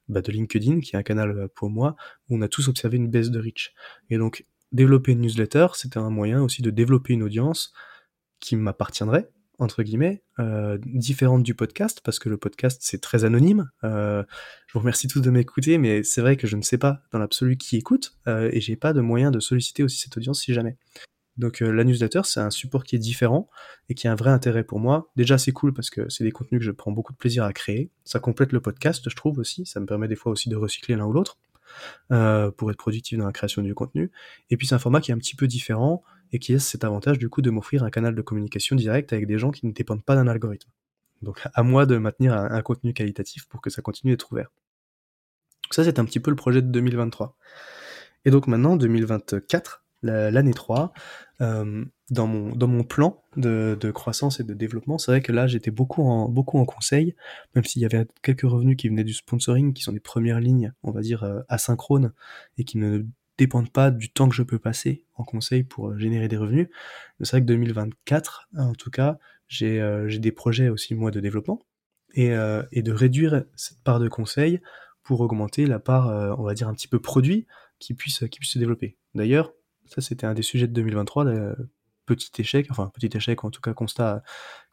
bah, 0.08 0.22
de 0.22 0.32
LinkedIn, 0.32 0.82
qui 0.82 0.96
est 0.96 1.00
un 1.00 1.04
canal 1.04 1.32
euh, 1.32 1.48
pour 1.56 1.72
moi, 1.72 1.96
où 2.30 2.38
on 2.38 2.42
a 2.44 2.48
tous 2.48 2.68
observé 2.68 2.98
une 2.98 3.10
baisse 3.10 3.32
de 3.32 3.40
reach. 3.40 3.74
Et 4.12 4.20
donc 4.20 4.46
développer 4.72 5.14
une 5.14 5.22
newsletter, 5.22 5.68
c'était 5.74 5.98
un 5.98 6.10
moyen 6.10 6.42
aussi 6.42 6.62
de 6.62 6.70
développer 6.70 7.14
une 7.14 7.24
audience 7.24 7.74
qui 8.40 8.56
m'appartiendrait, 8.56 9.30
entre 9.60 9.84
guillemets, 9.84 10.24
euh, 10.40 10.78
différente 10.86 11.44
du 11.44 11.56
podcast, 11.56 12.02
parce 12.04 12.20
que 12.20 12.30
le 12.30 12.38
podcast 12.38 12.80
c'est 12.84 13.02
très 13.02 13.26
anonyme. 13.26 13.70
Euh, 13.84 14.24
je 14.68 14.74
vous 14.74 14.80
remercie 14.80 15.08
tous 15.08 15.22
de 15.22 15.32
m'écouter, 15.32 15.78
mais 15.78 16.04
c'est 16.04 16.22
vrai 16.22 16.38
que 16.38 16.48
je 16.48 16.56
ne 16.56 16.62
sais 16.62 16.78
pas 16.78 17.02
dans 17.12 17.20
l'absolu 17.20 17.58
qui 17.58 17.78
écoute, 17.78 18.18
euh, 18.28 18.50
et 18.54 18.62
j'ai 18.62 18.76
pas 18.76 18.94
de 18.94 19.02
moyen 19.02 19.32
de 19.32 19.40
solliciter 19.40 19.84
aussi 19.84 19.98
cette 19.98 20.18
audience 20.18 20.42
si 20.42 20.54
jamais. 20.54 20.78
Donc 21.38 21.60
la 21.60 21.84
newsletter, 21.84 22.22
c'est 22.24 22.40
un 22.40 22.50
support 22.50 22.84
qui 22.84 22.96
est 22.96 23.00
différent 23.00 23.48
et 23.90 23.94
qui 23.94 24.08
a 24.08 24.12
un 24.12 24.16
vrai 24.16 24.32
intérêt 24.32 24.64
pour 24.64 24.80
moi. 24.80 25.12
Déjà, 25.16 25.38
c'est 25.38 25.52
cool 25.52 25.72
parce 25.72 25.92
que 25.92 26.10
c'est 26.10 26.24
des 26.24 26.32
contenus 26.32 26.60
que 26.60 26.66
je 26.66 26.72
prends 26.72 26.92
beaucoup 26.92 27.14
de 27.14 27.18
plaisir 27.18 27.44
à 27.44 27.54
créer. 27.54 27.92
Ça 28.06 28.20
complète 28.20 28.52
le 28.52 28.60
podcast, 28.60 29.08
je 29.08 29.16
trouve 29.16 29.38
aussi. 29.38 29.64
Ça 29.68 29.80
me 29.80 29.86
permet 29.86 30.08
des 30.08 30.16
fois 30.16 30.32
aussi 30.32 30.50
de 30.50 30.56
recycler 30.56 30.96
l'un 30.96 31.06
ou 31.06 31.14
l'autre 31.14 31.38
euh, 32.12 32.52
pour 32.52 32.72
être 32.72 32.78
productif 32.78 33.18
dans 33.18 33.26
la 33.26 33.32
création 33.32 33.62
du 33.62 33.74
contenu. 33.76 34.12
Et 34.50 34.58
puis 34.58 34.68
c'est 34.68 34.76
un 34.76 34.80
format 34.80 35.02
qui 35.02 35.12
est 35.12 35.14
un 35.14 35.18
petit 35.18 35.36
peu 35.36 35.48
différent 35.48 36.04
et 36.32 36.40
qui 36.40 36.54
a 36.54 36.60
cet 36.60 36.84
avantage 36.84 37.20
du 37.20 37.30
coup 37.30 37.42
de 37.42 37.50
m'offrir 37.50 37.84
un 37.84 37.90
canal 37.90 38.16
de 38.16 38.22
communication 38.22 38.76
direct 38.76 39.14
avec 39.14 39.28
des 39.28 39.38
gens 39.38 39.52
qui 39.52 39.66
ne 39.66 39.72
dépendent 39.72 40.04
pas 40.04 40.16
d'un 40.16 40.28
algorithme. 40.28 40.70
Donc 41.22 41.42
à 41.54 41.64
moi 41.64 41.86
de 41.86 41.98
maintenir 41.98 42.34
un, 42.34 42.52
un 42.52 42.62
contenu 42.62 42.94
qualitatif 42.94 43.48
pour 43.48 43.62
que 43.62 43.70
ça 43.70 43.82
continue 43.82 44.14
d'être 44.14 44.32
ouvert. 44.32 44.50
Ça, 45.72 45.84
c'est 45.84 46.00
un 46.00 46.06
petit 46.06 46.20
peu 46.20 46.30
le 46.30 46.36
projet 46.36 46.62
de 46.62 46.68
2023. 46.68 47.36
Et 48.26 48.32
donc 48.32 48.48
maintenant, 48.48 48.76
2024, 48.76 49.84
l'année 50.08 50.54
3, 50.54 50.94
euh, 51.42 51.86
dans, 52.10 52.26
mon, 52.26 52.56
dans 52.56 52.68
mon 52.68 52.84
plan 52.84 53.22
de, 53.36 53.78
de 53.80 53.92
croissance 53.92 54.40
et 54.40 54.44
de 54.44 54.54
développement, 54.54 54.98
c'est 54.98 55.12
vrai 55.12 55.22
que 55.22 55.32
là 55.32 55.46
j'étais 55.46 55.72
beaucoup 55.72 56.04
en, 56.04 56.30
beaucoup 56.30 56.58
en 56.58 56.66
conseil, 56.66 57.16
même 57.54 57.64
s'il 57.64 57.82
y 57.82 57.86
avait 57.86 58.08
quelques 58.24 58.42
revenus 58.42 58.76
qui 58.78 58.90
venaient 58.90 59.04
du 59.04 59.14
sponsoring, 59.14 59.74
qui 59.74 59.84
sont 59.84 59.92
des 59.92 60.00
premières 60.00 60.40
lignes, 60.40 60.74
on 60.84 60.92
va 60.92 61.02
dire, 61.02 61.24
euh, 61.24 61.42
asynchrones, 61.50 62.14
et 62.58 62.64
qui 62.64 62.78
ne 62.78 63.04
dépendent 63.38 63.72
pas 63.72 63.92
du 63.92 64.10
temps 64.10 64.30
que 64.30 64.36
je 64.36 64.42
peux 64.42 64.58
passer 64.58 65.06
en 65.16 65.24
conseil 65.24 65.64
pour 65.64 65.90
euh, 65.90 65.98
générer 66.00 66.28
des 66.28 66.38
revenus. 66.38 66.70
C'est 67.22 67.32
vrai 67.32 67.42
que 67.42 67.46
2024, 67.46 68.50
en 68.58 68.74
tout 68.74 68.90
cas, 68.90 69.20
j'ai 69.48 69.80
des 70.20 70.32
projets 70.32 70.70
aussi, 70.70 70.96
moi, 70.96 71.12
de 71.12 71.20
développement, 71.20 71.62
et, 72.16 72.34
et 72.72 72.82
de 72.82 72.92
réduire 72.92 73.44
cette 73.56 73.82
part 73.84 74.00
de 74.00 74.08
conseil 74.10 74.60
pour 75.04 75.22
augmenter 75.22 75.66
la 75.68 75.80
part, 75.80 76.38
on 76.40 76.44
va 76.44 76.54
dire, 76.54 76.68
un 76.68 76.74
petit 76.74 76.88
peu 76.88 77.00
produit 77.00 77.46
qui 77.80 77.94
puisse, 77.94 78.26
qui 78.30 78.40
puisse 78.40 78.52
se 78.52 78.60
développer. 78.60 78.98
D'ailleurs, 79.14 79.54
ça, 79.88 80.02
c'était 80.02 80.26
un 80.26 80.34
des 80.34 80.44
sujets 80.44 80.68
de 80.68 80.74
2023, 80.74 81.26
petit 82.06 82.32
échec, 82.42 82.68
enfin 82.72 82.92
petit 82.94 83.16
échec, 83.16 83.44
en 83.44 83.52
tout 83.52 83.62
cas 83.62 83.74
constat, 83.74 84.24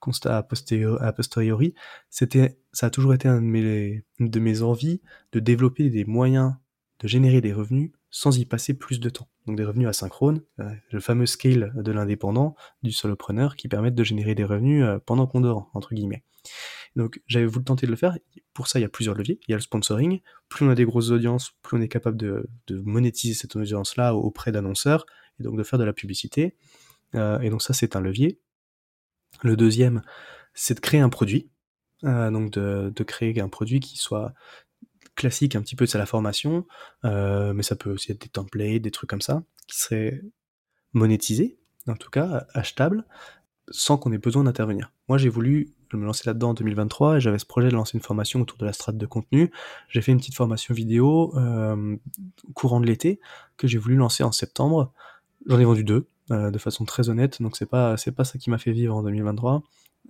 constat 0.00 0.38
a 0.38 1.12
posteriori. 1.12 1.74
C'était, 2.08 2.58
ça 2.72 2.86
a 2.86 2.90
toujours 2.90 3.12
été 3.14 3.28
un 3.28 3.42
de 3.42 3.46
mes, 3.46 4.04
de 4.20 4.40
mes 4.40 4.62
envies 4.62 5.02
de 5.32 5.40
développer 5.40 5.90
des 5.90 6.04
moyens 6.04 6.54
de 7.00 7.08
générer 7.08 7.40
des 7.40 7.52
revenus 7.52 7.90
sans 8.14 8.38
y 8.38 8.44
passer 8.44 8.74
plus 8.74 9.00
de 9.00 9.10
temps. 9.10 9.28
Donc 9.44 9.56
des 9.56 9.64
revenus 9.64 9.88
asynchrones, 9.88 10.40
euh, 10.60 10.70
le 10.92 11.00
fameux 11.00 11.26
scale 11.26 11.72
de 11.74 11.90
l'indépendant, 11.90 12.54
du 12.84 12.92
solopreneur, 12.92 13.56
qui 13.56 13.66
permettent 13.66 13.96
de 13.96 14.04
générer 14.04 14.36
des 14.36 14.44
revenus 14.44 14.84
euh, 14.84 15.00
pendant 15.04 15.26
qu'on 15.26 15.40
dort, 15.40 15.68
entre 15.74 15.96
guillemets. 15.96 16.22
Donc 16.94 17.20
j'avais 17.26 17.46
voulu 17.46 17.64
tenter 17.64 17.86
de 17.86 17.90
le 17.90 17.96
faire. 17.96 18.16
Pour 18.52 18.68
ça, 18.68 18.78
il 18.78 18.82
y 18.82 18.84
a 18.84 18.88
plusieurs 18.88 19.16
leviers. 19.16 19.40
Il 19.48 19.50
y 19.50 19.54
a 19.54 19.56
le 19.56 19.62
sponsoring. 19.62 20.20
Plus 20.48 20.64
on 20.64 20.70
a 20.70 20.76
des 20.76 20.84
grosses 20.84 21.10
audiences, 21.10 21.56
plus 21.62 21.76
on 21.76 21.80
est 21.80 21.88
capable 21.88 22.16
de, 22.16 22.48
monétiser 22.70 23.34
cette 23.34 23.56
audience-là 23.56 24.14
auprès 24.14 24.52
d'annonceurs 24.52 25.06
et 25.40 25.42
donc 25.42 25.58
de 25.58 25.64
faire 25.64 25.80
de 25.80 25.84
la 25.84 25.92
publicité. 25.92 26.54
Euh, 27.16 27.40
et 27.40 27.50
donc 27.50 27.62
ça, 27.62 27.72
c'est 27.72 27.96
un 27.96 28.00
levier. 28.00 28.38
Le 29.42 29.56
deuxième, 29.56 30.02
c'est 30.52 30.74
de 30.74 30.80
créer 30.80 31.00
un 31.00 31.08
produit. 31.08 31.50
Donc 32.04 32.52
de, 32.52 33.02
créer 33.02 33.40
un 33.40 33.48
produit 33.48 33.80
qui 33.80 33.96
soit 33.96 34.34
classique, 35.14 35.56
un 35.56 35.62
petit 35.62 35.76
peu 35.76 35.86
c'est 35.86 35.98
la 35.98 36.06
formation, 36.06 36.66
euh, 37.04 37.52
mais 37.52 37.62
ça 37.62 37.76
peut 37.76 37.90
aussi 37.90 38.12
être 38.12 38.20
des 38.20 38.28
templates, 38.28 38.82
des 38.82 38.90
trucs 38.90 39.10
comme 39.10 39.20
ça, 39.20 39.42
qui 39.66 39.78
seraient 39.78 40.22
monétisés, 40.92 41.58
en 41.88 41.94
tout 41.94 42.10
cas 42.10 42.46
achetable, 42.54 43.04
sans 43.70 43.96
qu'on 43.96 44.12
ait 44.12 44.18
besoin 44.18 44.44
d'intervenir. 44.44 44.92
Moi, 45.08 45.18
j'ai 45.18 45.28
voulu 45.28 45.74
me 45.96 46.06
lancer 46.06 46.24
là-dedans 46.26 46.50
en 46.50 46.54
2023 46.54 47.16
et 47.16 47.20
j'avais 47.20 47.38
ce 47.38 47.46
projet 47.46 47.68
de 47.68 47.74
lancer 47.74 47.96
une 47.96 48.02
formation 48.02 48.40
autour 48.40 48.58
de 48.58 48.66
la 48.66 48.72
strate 48.72 48.96
de 48.96 49.06
contenu. 49.06 49.50
J'ai 49.88 50.02
fait 50.02 50.12
une 50.12 50.18
petite 50.18 50.34
formation 50.34 50.74
vidéo 50.74 51.36
euh, 51.36 51.96
courant 52.54 52.80
de 52.80 52.86
l'été 52.86 53.20
que 53.56 53.66
j'ai 53.66 53.78
voulu 53.78 53.96
lancer 53.96 54.22
en 54.22 54.32
septembre. 54.32 54.92
J'en 55.46 55.58
ai 55.58 55.64
vendu 55.64 55.84
deux, 55.84 56.06
euh, 56.30 56.50
de 56.50 56.58
façon 56.58 56.84
très 56.84 57.08
honnête, 57.08 57.42
donc 57.42 57.56
c'est 57.56 57.68
pas 57.68 57.96
c'est 57.96 58.12
pas 58.12 58.24
ça 58.24 58.38
qui 58.38 58.50
m'a 58.50 58.58
fait 58.58 58.72
vivre 58.72 58.96
en 58.96 59.02
2023. 59.02 59.62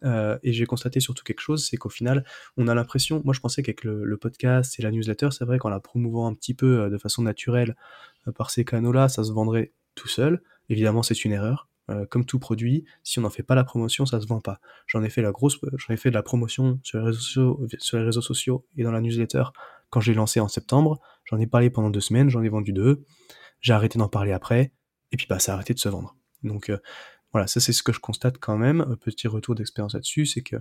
Euh, 0.02 0.38
et 0.42 0.52
j'ai 0.52 0.66
constaté 0.66 1.00
surtout 1.00 1.22
quelque 1.22 1.40
chose, 1.40 1.66
c'est 1.66 1.76
qu'au 1.76 1.88
final, 1.88 2.24
on 2.56 2.68
a 2.68 2.74
l'impression, 2.74 3.22
moi 3.24 3.32
je 3.32 3.40
pensais 3.40 3.62
qu'avec 3.62 3.84
le, 3.84 4.16
podcast 4.16 4.78
et 4.78 4.82
la 4.82 4.90
newsletter, 4.90 5.28
c'est 5.30 5.44
vrai 5.44 5.58
qu'en 5.58 5.68
la 5.68 5.80
promouvant 5.80 6.26
un 6.26 6.34
petit 6.34 6.54
peu 6.54 6.80
euh, 6.80 6.90
de 6.90 6.98
façon 6.98 7.22
naturelle 7.22 7.76
par 8.36 8.50
ces 8.50 8.64
canaux-là, 8.64 9.08
ça 9.08 9.22
se 9.22 9.32
vendrait 9.32 9.72
tout 9.94 10.08
seul. 10.08 10.42
Évidemment, 10.68 11.02
c'est 11.02 11.24
une 11.24 11.32
erreur. 11.32 11.68
Euh, 11.90 12.06
comme 12.06 12.24
tout 12.24 12.38
produit, 12.38 12.86
si 13.02 13.18
on 13.18 13.22
n'en 13.22 13.30
fait 13.30 13.42
pas 13.42 13.54
la 13.54 13.64
promotion, 13.64 14.06
ça 14.06 14.18
se 14.18 14.26
vend 14.26 14.40
pas. 14.40 14.58
J'en 14.86 15.02
ai 15.02 15.10
fait 15.10 15.20
la 15.20 15.32
grosse, 15.32 15.58
j'en 15.74 15.92
ai 15.92 15.98
fait 15.98 16.08
de 16.08 16.14
la 16.14 16.22
promotion 16.22 16.80
sur 16.82 16.98
les 16.98 17.04
réseaux 17.04 18.22
sociaux, 18.22 18.64
et 18.76 18.84
dans 18.84 18.90
la 18.90 19.02
newsletter 19.02 19.44
quand 19.90 20.00
j'ai 20.00 20.14
lancé 20.14 20.40
en 20.40 20.48
septembre. 20.48 21.00
J'en 21.24 21.38
ai 21.38 21.46
parlé 21.46 21.70
pendant 21.70 21.90
deux 21.90 22.00
semaines, 22.00 22.28
j'en 22.28 22.42
ai 22.42 22.48
vendu 22.48 22.72
deux. 22.72 23.04
J'ai 23.60 23.74
arrêté 23.74 23.98
d'en 23.98 24.08
parler 24.08 24.32
après, 24.32 24.72
et 25.12 25.16
puis 25.16 25.26
bah 25.28 25.38
ça 25.38 25.52
a 25.52 25.54
arrêté 25.54 25.72
de 25.72 25.78
se 25.78 25.88
vendre. 25.88 26.16
Donc 26.42 26.68
euh, 26.68 26.78
voilà, 27.34 27.48
ça 27.48 27.58
c'est 27.58 27.72
ce 27.72 27.82
que 27.82 27.92
je 27.92 27.98
constate 27.98 28.38
quand 28.38 28.56
même. 28.56 28.96
Petit 29.00 29.26
retour 29.26 29.56
d'expérience 29.56 29.94
là-dessus, 29.94 30.24
c'est 30.24 30.42
que 30.42 30.56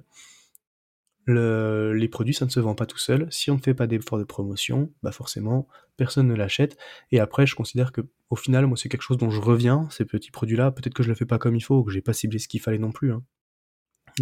le, 1.25 1.93
les 1.93 2.07
produits, 2.07 2.33
ça 2.33 2.45
ne 2.45 2.49
se 2.49 2.59
vend 2.59 2.73
pas 2.73 2.87
tout 2.87 2.97
seul. 2.97 3.27
Si 3.29 3.51
on 3.51 3.55
ne 3.57 3.61
fait 3.61 3.75
pas 3.75 3.85
d'efforts 3.85 4.17
de 4.17 4.23
promotion, 4.23 4.91
bah 5.03 5.11
forcément, 5.11 5.67
personne 5.97 6.27
ne 6.27 6.33
l'achète. 6.33 6.75
Et 7.11 7.19
après, 7.19 7.45
je 7.45 7.55
considère 7.55 7.91
que, 7.91 8.01
au 8.31 8.35
final, 8.35 8.65
moi, 8.65 8.75
c'est 8.75 8.89
quelque 8.89 9.03
chose 9.03 9.17
dont 9.17 9.29
je 9.29 9.39
reviens, 9.39 9.87
ces 9.91 10.03
petits 10.03 10.31
produits-là. 10.31 10.71
Peut-être 10.71 10.95
que 10.95 11.03
je 11.03 11.09
le 11.09 11.15
fais 11.15 11.27
pas 11.27 11.37
comme 11.37 11.55
il 11.55 11.61
faut, 11.61 11.77
ou 11.77 11.83
que 11.83 11.91
j'ai 11.91 12.01
pas 12.01 12.13
ciblé 12.13 12.39
ce 12.39 12.47
qu'il 12.47 12.59
fallait 12.59 12.79
non 12.79 12.91
plus. 12.91 13.13
Hein. 13.13 13.23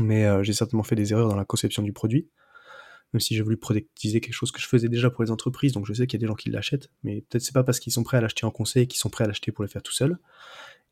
Mais 0.02 0.26
euh, 0.26 0.44
j'ai 0.44 0.52
certainement 0.54 0.84
fait 0.84 0.96
des 0.96 1.14
erreurs 1.14 1.30
dans 1.30 1.38
la 1.38 1.46
conception 1.46 1.84
du 1.84 1.94
produit. 1.94 2.30
Même 3.14 3.22
si 3.22 3.34
j'ai 3.34 3.42
voulu 3.42 3.58
productiser 3.58 4.20
quelque 4.22 4.34
chose 4.34 4.52
que 4.52 4.62
je 4.62 4.68
faisais 4.68 4.90
déjà 4.90 5.10
pour 5.10 5.24
les 5.24 5.32
entreprises, 5.32 5.72
donc 5.74 5.86
je 5.86 5.94
sais 5.94 6.06
qu'il 6.06 6.20
y 6.20 6.22
a 6.22 6.24
des 6.26 6.28
gens 6.28 6.36
qui 6.36 6.50
l'achètent, 6.50 6.90
mais 7.04 7.22
peut-être 7.22 7.44
c'est 7.44 7.54
pas 7.54 7.64
parce 7.64 7.82
qu'ils 7.82 7.92
sont 7.92 8.04
prêts 8.04 8.18
à 8.18 8.22
l'acheter 8.22 8.46
en 8.46 8.52
conseil 8.52 8.88
qu'ils 8.88 9.00
sont 9.00 9.10
prêts 9.10 9.26
à 9.26 9.28
l'acheter 9.28 9.52
pour 9.52 9.64
le 9.64 9.70
faire 9.70 9.84
tout 9.84 9.92
seul. 9.92 10.18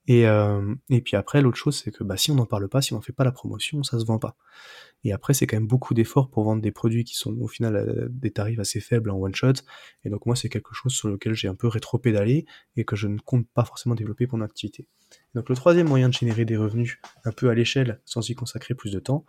Et, 0.08 0.28
euh, 0.28 0.74
et 0.90 1.02
puis 1.02 1.16
après, 1.16 1.42
l'autre 1.42 1.58
chose, 1.58 1.78
c'est 1.78 1.92
que 1.92 2.04
bah, 2.04 2.18
si 2.18 2.32
on 2.32 2.36
n'en 2.36 2.46
parle 2.46 2.68
pas, 2.68 2.82
si 2.82 2.94
on 2.94 2.96
n'en 2.96 3.02
fait 3.02 3.14
pas 3.14 3.24
la 3.24 3.32
promotion, 3.32 3.84
ça 3.84 4.00
se 4.00 4.06
vend 4.06 4.18
pas. 4.18 4.36
Et 5.04 5.14
après, 5.14 5.34
c'est 5.34 5.48
quand 5.48 5.58
même 5.58 5.68
beaucoup 5.68 5.94
d'efforts 5.94 6.30
pour 6.30 6.44
vendre 6.44 6.62
des 6.62 6.72
produits 6.72 7.04
qui 7.04 7.16
sont 7.16 7.38
au 7.40 7.48
final 7.48 7.76
à 7.76 7.86
des 8.10 8.32
tarifs 8.32 8.60
assez 8.60 8.80
faibles 8.80 9.12
en 9.12 9.18
one 9.18 9.36
shot. 9.36 9.54
Et 10.04 10.10
donc 10.10 10.26
moi, 10.26 10.36
c'est 10.36 10.50
quelque 10.50 10.74
chose 10.74 10.94
sur 10.94 11.10
lequel 11.10 11.34
j'ai 11.34 11.48
un 11.48 11.56
peu 11.56 11.68
rétro-pédalé 11.68 12.46
et 12.76 12.84
que 12.86 12.96
je 12.96 13.08
ne 13.08 13.20
compte 13.20 13.48
pas 13.54 13.66
forcément 13.66 13.96
développer 13.96 14.28
pour 14.28 14.38
mon 14.38 14.46
activité. 14.46 14.88
donc 15.36 15.48
le 15.50 15.56
troisième 15.56 15.88
moyen 15.88 16.10
de 16.10 16.14
générer 16.14 16.46
des 16.46 16.58
revenus 16.58 17.00
un 17.24 17.32
peu 17.32 17.50
à 17.50 17.54
l'échelle 17.54 18.02
sans 18.06 18.28
y 18.30 18.36
consacrer 18.36 18.74
plus 18.74 18.92
de 18.92 19.00
temps, 19.00 19.26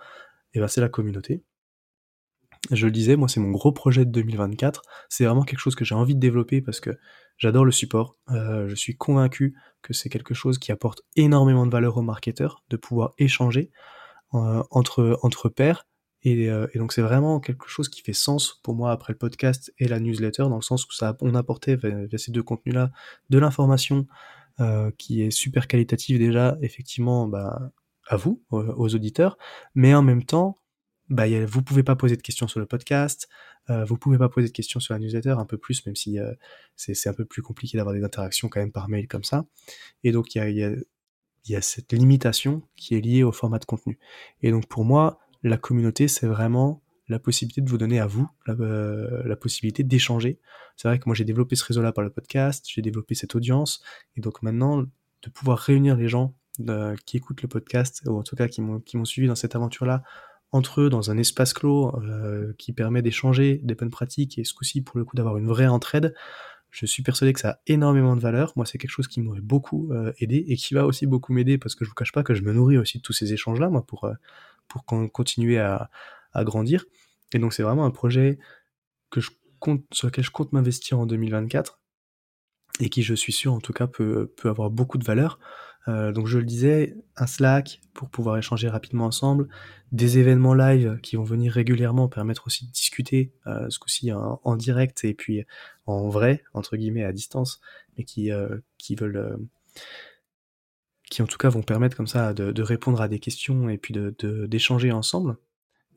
et 0.53 0.59
eh 0.59 0.61
ben, 0.61 0.67
c'est 0.67 0.81
la 0.81 0.89
communauté. 0.89 1.45
Je 2.71 2.87
le 2.87 2.93
disais, 2.93 3.17
moi 3.17 3.29
c'est 3.29 3.41
mon 3.41 3.51
gros 3.51 3.73
projet 3.73 4.05
de 4.05 4.11
2024. 4.11 4.83
C'est 5.09 5.25
vraiment 5.25 5.43
quelque 5.43 5.59
chose 5.59 5.75
que 5.75 5.85
j'ai 5.85 5.95
envie 5.95 6.15
de 6.15 6.21
développer 6.21 6.61
parce 6.61 6.81
que 6.81 6.91
j'adore 7.37 7.65
le 7.65 7.73
support. 7.73 8.17
Euh, 8.31 8.69
je 8.69 8.75
suis 8.75 8.97
convaincu 8.97 9.57
que 9.83 9.93
c'est 9.93 10.09
quelque 10.09 10.35
chose 10.35 10.59
qui 10.59 10.71
apporte 10.71 11.03
énormément 11.17 11.67
de 11.67 11.73
valeur 11.73 11.97
aux 11.97 12.03
marketeurs, 12.03 12.63
de 12.71 12.77
pouvoir 12.77 13.15
échanger. 13.19 13.71
Euh, 14.33 14.63
entre, 14.71 15.19
entre 15.23 15.49
pairs. 15.49 15.89
Euh, 16.25 16.69
et, 16.73 16.79
donc 16.79 16.93
c'est 16.93 17.03
vraiment 17.03 17.41
quelque 17.41 17.67
chose 17.67 17.89
qui 17.89 18.01
fait 18.01 18.13
sens 18.13 18.61
pour 18.63 18.77
moi 18.77 18.93
après 18.93 19.13
le 19.13 19.19
podcast 19.19 19.73
et 19.81 19.89
la 19.89 19.99
newsletter, 19.99 20.45
dans 20.45 20.55
le 20.55 20.63
sens 20.63 20.87
où 20.87 20.93
ça, 20.93 21.17
on 21.21 21.35
apportait 21.35 21.75
via, 21.75 22.17
ces 22.17 22.31
deux 22.31 22.45
contenus-là 22.45 22.93
de 23.31 23.39
l'information 23.39 24.07
qui 24.99 25.23
est 25.23 25.31
super 25.31 25.67
qualitative 25.67 26.19
déjà, 26.19 26.59
effectivement, 26.61 27.27
bah, 27.27 27.73
à 28.07 28.17
vous, 28.17 28.43
aux, 28.51 28.95
auditeurs, 28.95 29.39
mais 29.75 29.95
en 29.95 30.03
même 30.03 30.23
temps, 30.23 30.60
bah, 31.11 31.25
a, 31.25 31.45
vous 31.45 31.63
pouvez 31.63 31.83
pas 31.83 31.97
poser 31.97 32.17
de 32.17 32.23
questions 32.23 32.49
sur 32.49 32.61
le 32.61 32.67
podcast, 32.67 33.29
euh, 33.69 33.85
vous 33.85 33.99
pouvez 33.99 34.19
pas 34.19 34.29
poser 34.29 34.49
de 34.49 34.53
questions 34.53 34.81
sur 34.81 34.95
la 34.95 35.01
newsletter, 35.01 35.35
un 35.39 35.45
peu 35.45 35.59
plus, 35.59 35.85
même 35.87 35.97
si 35.97 36.19
c'est 36.77 37.09
un 37.09 37.15
peu 37.15 37.25
plus 37.25 37.43
compliqué 37.43 37.77
d'avoir 37.77 37.95
des 37.95 38.05
interactions 38.05 38.49
quand 38.49 38.61
même 38.61 38.73
par 38.73 38.89
mail 38.89 39.07
comme 39.07 39.25
ça. 39.25 39.45
Et 40.05 40.13
donc 40.13 40.35
il 40.35 40.39
y 40.39 40.41
a, 40.41 40.49
y 40.49 40.65
a 40.65 40.73
y 41.47 41.57
a 41.57 41.63
cette 41.63 41.93
limitation 41.93 42.63
qui 42.77 42.95
est 42.95 43.01
liée 43.01 43.23
au 43.23 43.33
format 43.33 43.59
de 43.59 43.65
contenu. 43.65 43.99
Et 44.43 44.51
donc 44.51 44.67
pour 44.67 44.85
moi, 44.85 45.19
la 45.43 45.57
communauté, 45.57 46.09
c'est 46.09 46.27
vraiment 46.27 46.83
la 47.09 47.19
possibilité 47.19 47.61
de 47.61 47.69
vous 47.69 47.79
donner 47.79 47.99
à 47.99 48.07
vous 48.07 48.29
la, 48.47 48.55
euh, 48.55 49.37
possibilité 49.37 49.83
d'échanger. 49.83 50.39
C'est 50.77 50.89
vrai 50.89 50.99
que 50.99 51.05
moi 51.07 51.15
j'ai 51.15 51.25
développé 51.25 51.57
ce 51.57 51.65
réseau-là 51.65 51.93
par 51.93 52.05
le 52.05 52.11
podcast, 52.11 52.67
j'ai 52.69 52.83
développé 52.83 53.15
cette 53.15 53.35
audience, 53.35 53.83
et 54.17 54.21
donc 54.21 54.43
maintenant 54.43 54.83
de 54.83 55.31
pouvoir 55.35 55.59
réunir 55.59 55.97
les 55.97 56.09
gens 56.09 56.35
euh, 56.69 56.95
qui 57.07 57.17
écoutent 57.17 57.43
le 57.43 57.49
podcast, 57.49 58.03
ou 58.07 58.17
en 58.17 58.23
tout 58.23 58.37
cas 58.37 58.49
qui 58.49 58.61
m'ont 58.61 59.05
suivi 59.05 59.27
dans 59.27 59.35
cette 59.35 59.57
aventure-là, 59.57 60.03
entre 60.53 60.81
eux 60.83 60.91
dans 60.91 61.11
un 61.11 61.19
espace 61.19 61.53
clos 61.53 61.95
euh, 62.03 62.53
qui 62.59 62.73
permet 62.73 63.03
d'échanger 63.03 63.61
des 63.63 63.75
bonnes 63.75 63.91
pratiques 63.91 64.39
et 64.39 64.45
ce 64.45 64.55
coup-ci 64.55 64.83
pour 64.83 64.99
le 64.99 65.05
coup 65.05 65.17
d'avoir 65.17 65.37
une 65.37 65.47
vraie 65.47 65.69
entraide, 65.69 66.15
je 66.71 66.87
suis 66.87 67.03
persuadé 67.03 67.33
que 67.33 67.41
ça 67.41 67.51
a 67.51 67.59
énormément 67.67 68.17
de 68.17 68.21
valeur. 68.21 68.53
Moi, 68.57 68.65
c'est 68.65 68.79
quelque 68.79 68.91
chose 68.91 69.09
qui 69.09 69.21
m'aurait 69.21 69.41
beaucoup 69.41 69.93
euh, 69.93 70.13
aidé 70.19 70.45
et 70.49 70.57
qui 70.57 70.75
va 70.75 70.87
aussi 70.87 71.07
beaucoup 71.07 71.33
m'aider 71.33 71.59
parce 71.59 71.75
que 71.75 71.85
je 71.85 71.91
vous 71.91 71.95
cache 71.95 72.13
pas 72.13 72.23
que 72.23 72.35
je 72.35 72.43
me 72.43 72.53
nourris 72.53 72.79
aussi 72.79 72.99
de 72.99 73.03
tous 73.03 73.13
ces 73.13 73.33
échanges-là, 73.33 73.69
moi, 73.71 73.85
pour, 73.85 74.05
euh, 74.05 74.15
pour 74.69 74.85
continuer 74.85 75.59
à, 75.59 75.91
à, 76.33 76.45
grandir. 76.45 76.85
Et 77.33 77.39
donc, 77.39 77.53
c'est 77.53 77.65
vraiment 77.65 77.85
un 77.85 77.91
projet 77.91 78.39
que 79.11 79.21
je 79.21 79.31
compte, 79.59 79.85
sur 79.93 80.07
lequel 80.07 80.25
je 80.25 80.31
compte 80.31 80.53
m'investir 80.53 80.99
en 81.01 81.07
2024 81.07 81.81
et 82.79 82.89
qui, 82.89 83.03
je 83.03 83.15
suis 83.15 83.33
sûr, 83.33 83.53
en 83.53 83.61
tout 83.61 83.73
cas, 83.73 83.89
peut, 83.89 84.33
peut 84.37 84.49
avoir 84.49 84.71
beaucoup 84.71 84.99
de 84.99 85.05
valeur. 85.05 85.41
Euh, 85.89 86.13
donc 86.13 86.27
je 86.27 86.39
le 86.39 86.45
disais, 86.45 86.95
un 87.17 87.27
Slack 87.27 87.81
pour 87.95 88.11
pouvoir 88.11 88.37
échanger 88.37 88.69
rapidement 88.69 89.07
ensemble, 89.07 89.49
des 89.93 90.19
événements 90.19 90.55
live 90.55 90.99
qui 91.03 91.17
vont 91.17 91.25
venir 91.25 91.53
régulièrement 91.53 92.09
permettre 92.09 92.47
aussi 92.47 92.67
de 92.67 92.71
discuter, 92.71 93.33
euh, 93.47 93.69
ce 93.71 93.79
coup-ci 93.79 94.13
en, 94.13 94.57
direct 94.57 95.05
et 95.05 95.15
puis 95.15 95.45
en 95.87 96.09
vrai, 96.09 96.45
entre 96.55 96.77
guillemets, 96.77 97.05
à 97.05 97.13
distance, 97.13 97.61
mais 97.97 98.05
qui, 98.05 98.31
euh, 98.31 98.59
qui 98.79 98.95
veulent... 98.95 99.39
qui 101.11 101.23
en 101.23 101.27
tout 101.27 101.39
cas 101.39 101.49
vont 101.49 101.63
permettre 101.63 101.97
comme 101.97 102.07
ça 102.07 102.35
de, 102.35 102.53
de 102.53 102.63
répondre 102.63 103.01
à 103.01 103.09
des 103.09 103.19
questions 103.19 103.69
et 103.69 103.79
puis 103.79 103.95
d'échanger 104.49 104.89
de, 104.89 104.95
ensemble. 104.95 105.37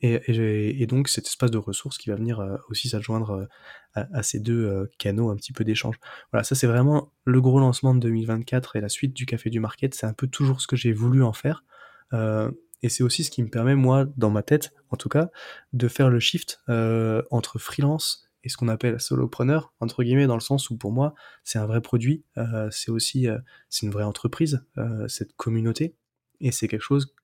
Et, 0.05 0.85
donc 0.85 1.07
cet 1.07 1.27
espace 1.27 1.49
de 1.49 1.57
ressources 1.57 1.97
qui 1.97 2.09
va 2.09 2.17
venir 2.17 2.41
euh, 2.41 2.57
aussi 2.69 2.89
s'adjoindre 2.89 3.47
euh, 3.95 4.03
à, 4.13 4.21
ces 4.21 4.41
deux 4.41 4.65
euh, 4.65 4.91
canaux 4.97 5.29
un 5.29 5.35
petit 5.37 5.53
peu 5.53 5.63
d'échange. 5.63 5.95
Voilà, 6.31 6.43
ça 6.43 6.55
c'est 6.55 6.67
vraiment 6.67 7.13
le 7.23 7.39
gros 7.39 7.59
lancement 7.59 7.95
de 7.95 8.01
2024 8.01 8.75
et 8.75 8.81
la 8.81 8.89
suite 8.89 9.13
du 9.13 9.25
Café 9.25 9.49
du 9.49 9.61
Market. 9.61 9.95
C'est 9.95 10.05
un 10.05 10.13
peu 10.13 10.27
toujours 10.27 10.59
ce 10.59 10.67
que 10.67 10.75
j'ai 10.75 10.91
voulu 10.91 11.23
en 11.23 11.31
faire. 11.31 11.63
et 12.11 12.89
c'est 12.89 13.01
aussi 13.03 13.23
ce 13.23 13.31
qui 13.31 13.41
me 13.41 13.47
permet, 13.49 13.75
moi, 13.75 14.05
dans 14.17 14.29
ma 14.29 14.43
tête, 14.43 14.73
en 14.89 14.97
tout 14.97 15.09
cas, 15.09 15.29
de 15.71 15.87
faire 15.87 16.09
le 16.09 16.19
shift 16.19 16.61
entre 16.67 17.57
freelance 17.57 18.29
et 18.43 18.49
ce 18.49 18.57
qu'on 18.57 18.67
appelle 18.67 18.99
solopreneur, 18.99 19.73
entre 19.79 20.03
guillemets, 20.03 20.27
dans 20.27 20.35
le 20.35 20.41
sens 20.41 20.69
où 20.69 20.77
pour 20.77 20.91
moi, 20.91 21.15
c'est 21.45 21.59
un 21.59 21.65
vrai 21.65 21.81
produit, 21.81 22.25
c'est 22.71 22.91
aussi 22.91 23.27
c'est 23.69 23.85
une 23.85 23.91
vraie 23.91 24.03
entreprise, 24.03 24.65
cette 25.07 25.33
communauté, 25.37 25.95
et 26.41 26.51
c'est 26.51 26.67
quelque 26.67 26.81
chose 26.81 27.15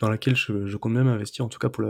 dans 0.00 0.08
laquelle 0.08 0.36
je, 0.36 0.76
compte 0.76 0.92
même 0.92 1.08
investir, 1.08 1.44
en 1.44 1.48
tout 1.48 1.58
cas 1.58 1.68
pour 1.68 1.84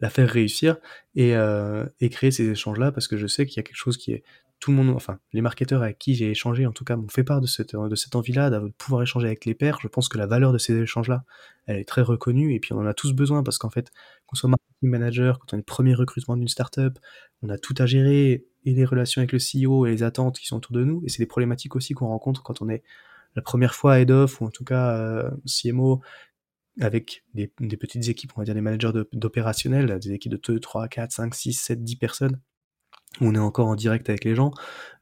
la 0.00 0.10
faire 0.10 0.28
réussir 0.28 0.76
et, 1.14 1.36
euh, 1.36 1.84
et 2.00 2.08
créer 2.08 2.30
ces 2.30 2.48
échanges-là, 2.48 2.92
parce 2.92 3.08
que 3.08 3.16
je 3.16 3.26
sais 3.26 3.46
qu'il 3.46 3.56
y 3.56 3.60
a 3.60 3.62
quelque 3.62 3.76
chose 3.76 3.96
qui 3.96 4.12
est 4.12 4.24
tout 4.60 4.70
le 4.70 4.78
monde, 4.78 4.96
enfin 4.96 5.18
les 5.34 5.42
marketeurs 5.42 5.82
avec 5.82 5.98
qui 5.98 6.14
j'ai 6.14 6.30
échangé, 6.30 6.66
en 6.66 6.72
tout 6.72 6.84
cas, 6.84 6.96
m'ont 6.96 7.08
fait 7.08 7.22
part 7.22 7.42
de 7.42 7.46
cette, 7.46 7.76
de 7.76 7.94
cette 7.96 8.16
envie-là, 8.16 8.48
de 8.48 8.72
pouvoir 8.78 9.02
échanger 9.02 9.26
avec 9.26 9.44
les 9.44 9.54
pairs. 9.54 9.78
Je 9.82 9.88
pense 9.88 10.08
que 10.08 10.16
la 10.16 10.26
valeur 10.26 10.54
de 10.54 10.58
ces 10.58 10.74
échanges-là, 10.74 11.24
elle 11.66 11.76
est 11.76 11.84
très 11.84 12.00
reconnue, 12.00 12.54
et 12.54 12.60
puis 12.60 12.72
on 12.72 12.78
en 12.78 12.86
a 12.86 12.94
tous 12.94 13.12
besoin, 13.12 13.42
parce 13.42 13.58
qu'en 13.58 13.68
fait, 13.68 13.90
qu'on 14.26 14.36
soit 14.36 14.48
marketing 14.48 14.88
manager, 14.88 15.38
quand 15.38 15.54
on 15.54 15.58
est 15.58 15.62
premier 15.62 15.94
recrutement 15.94 16.36
d'une 16.36 16.48
startup, 16.48 16.98
on 17.42 17.50
a 17.50 17.58
tout 17.58 17.74
à 17.76 17.84
gérer, 17.84 18.46
et 18.64 18.72
les 18.72 18.84
relations 18.86 19.20
avec 19.20 19.32
le 19.32 19.38
CEO 19.38 19.84
et 19.84 19.90
les 19.90 20.02
attentes 20.02 20.38
qui 20.38 20.46
sont 20.46 20.56
autour 20.56 20.72
de 20.72 20.82
nous, 20.82 21.02
et 21.04 21.10
c'est 21.10 21.22
des 21.22 21.26
problématiques 21.26 21.76
aussi 21.76 21.92
qu'on 21.92 22.08
rencontre 22.08 22.42
quand 22.42 22.62
on 22.62 22.70
est 22.70 22.82
la 23.36 23.42
première 23.42 23.74
fois 23.74 24.00
head 24.00 24.10
of, 24.10 24.40
ou 24.40 24.46
en 24.46 24.50
tout 24.50 24.64
cas 24.64 24.96
euh, 24.96 25.30
CMO, 25.46 26.00
avec 26.80 27.24
des, 27.34 27.46
petites 27.46 28.08
équipes, 28.08 28.32
on 28.36 28.40
va 28.40 28.44
dire 28.44 28.54
des 28.54 28.60
managers 28.60 28.90
d'opérationnels, 29.12 29.98
des 30.00 30.12
équipes 30.12 30.32
de 30.32 30.40
2, 30.44 30.58
3, 30.58 30.88
4, 30.88 31.12
5, 31.12 31.34
6, 31.34 31.52
7, 31.52 31.84
10 31.84 31.96
personnes, 31.96 32.40
où 33.20 33.26
on 33.26 33.34
est 33.34 33.38
encore 33.38 33.68
en 33.68 33.76
direct 33.76 34.08
avec 34.08 34.24
les 34.24 34.34
gens, 34.34 34.50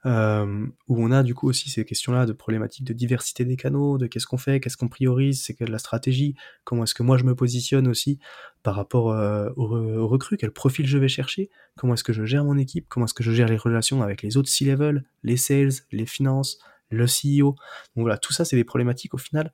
euh, 0.04 0.66
où 0.88 1.02
on 1.02 1.10
a 1.10 1.22
du 1.22 1.34
coup 1.34 1.48
aussi 1.48 1.70
ces 1.70 1.86
questions-là 1.86 2.26
de 2.26 2.32
problématiques 2.32 2.84
de 2.84 2.92
diversité 2.92 3.46
des 3.46 3.56
canaux, 3.56 3.96
de 3.96 4.06
qu'est-ce 4.06 4.26
qu'on 4.26 4.36
fait, 4.36 4.60
qu'est-ce 4.60 4.76
qu'on 4.76 4.88
priorise, 4.88 5.42
c'est 5.42 5.54
quelle 5.54 5.70
la 5.70 5.78
stratégie, 5.78 6.34
comment 6.64 6.84
est-ce 6.84 6.94
que 6.94 7.02
moi 7.02 7.16
je 7.16 7.24
me 7.24 7.34
positionne 7.34 7.88
aussi 7.88 8.18
par 8.62 8.74
rapport 8.74 9.12
euh, 9.12 9.48
aux, 9.56 10.06
recrues, 10.06 10.36
quel 10.36 10.50
profil 10.50 10.86
je 10.86 10.98
vais 10.98 11.08
chercher, 11.08 11.48
comment 11.76 11.94
est-ce 11.94 12.04
que 12.04 12.12
je 12.12 12.24
gère 12.24 12.44
mon 12.44 12.58
équipe, 12.58 12.86
comment 12.90 13.06
est-ce 13.06 13.14
que 13.14 13.24
je 13.24 13.32
gère 13.32 13.48
les 13.48 13.56
relations 13.56 14.02
avec 14.02 14.20
les 14.20 14.36
autres 14.36 14.50
C-level, 14.50 15.04
les 15.22 15.38
sales, 15.38 15.72
les 15.90 16.06
finances, 16.06 16.58
le 16.90 17.06
CEO. 17.06 17.56
Donc 17.96 18.02
voilà, 18.02 18.18
tout 18.18 18.34
ça 18.34 18.44
c'est 18.44 18.56
des 18.56 18.64
problématiques 18.64 19.14
au 19.14 19.18
final 19.18 19.52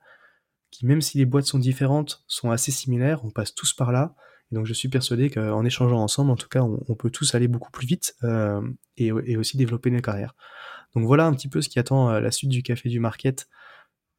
qui, 0.71 0.85
même 0.85 1.01
si 1.01 1.17
les 1.17 1.25
boîtes 1.25 1.45
sont 1.45 1.59
différentes, 1.59 2.23
sont 2.27 2.51
assez 2.51 2.71
similaires, 2.71 3.23
on 3.25 3.31
passe 3.31 3.53
tous 3.53 3.73
par 3.73 3.91
là. 3.91 4.15
Et 4.51 4.55
donc 4.55 4.65
je 4.65 4.73
suis 4.73 4.89
persuadé 4.89 5.29
qu'en 5.29 5.63
échangeant 5.63 6.01
ensemble, 6.01 6.31
en 6.31 6.35
tout 6.35 6.47
cas, 6.47 6.61
on, 6.61 6.95
peut 6.95 7.09
tous 7.09 7.35
aller 7.35 7.47
beaucoup 7.47 7.71
plus 7.71 7.85
vite 7.85 8.15
euh, 8.23 8.61
et, 8.97 9.11
aussi 9.11 9.57
développer 9.57 9.91
nos 9.91 10.01
carrières. 10.01 10.35
Donc 10.95 11.05
voilà 11.05 11.25
un 11.25 11.33
petit 11.33 11.47
peu 11.47 11.61
ce 11.61 11.69
qui 11.69 11.77
attend 11.79 12.09
euh, 12.09 12.19
la 12.19 12.31
suite 12.31 12.49
du 12.49 12.63
café 12.63 12.89
du 12.89 12.99
market 12.99 13.47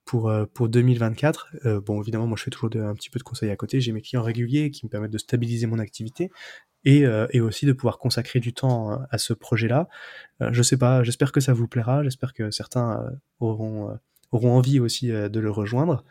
pour, 0.05 0.29
euh, 0.29 0.47
pour 0.47 0.69
2024. 0.69 1.81
bon, 1.85 2.01
évidemment, 2.01 2.27
moi 2.27 2.37
je 2.37 2.45
fais 2.45 2.51
toujours 2.51 2.71
un 2.77 2.95
petit 2.95 3.11
peu 3.11 3.19
de 3.19 3.25
conseils 3.25 3.51
à 3.51 3.57
côté. 3.57 3.81
J'ai 3.81 3.93
mes 3.93 4.03
clients 4.03 4.23
réguliers 4.23 4.71
qui 4.71 4.87
me 4.87 4.91
permettent 4.91 5.11
de 5.11 5.19
stabiliser 5.19 5.67
mon 5.67 5.79
activité 5.79 6.31
et, 6.85 7.07
aussi 7.41 7.67
de 7.67 7.73
pouvoir 7.73 7.99
consacrer 7.99 8.41
du 8.41 8.55
temps 8.55 9.01
à 9.11 9.19
ce 9.19 9.33
projet-là. 9.33 9.89
je 10.41 10.63
sais 10.63 10.79
pas, 10.79 11.03
j'espère 11.03 11.33
que 11.33 11.41
ça 11.41 11.53
vous 11.53 11.69
plaira. 11.69 12.03
J'espère 12.03 12.33
que 12.33 12.51
certains 12.51 13.05
auront, 13.41 13.99
auront 14.33 14.57
envie 14.57 14.81
aussi 14.81 15.09
de 15.09 15.41
le 15.41 15.51
rejoindre. 15.51 16.05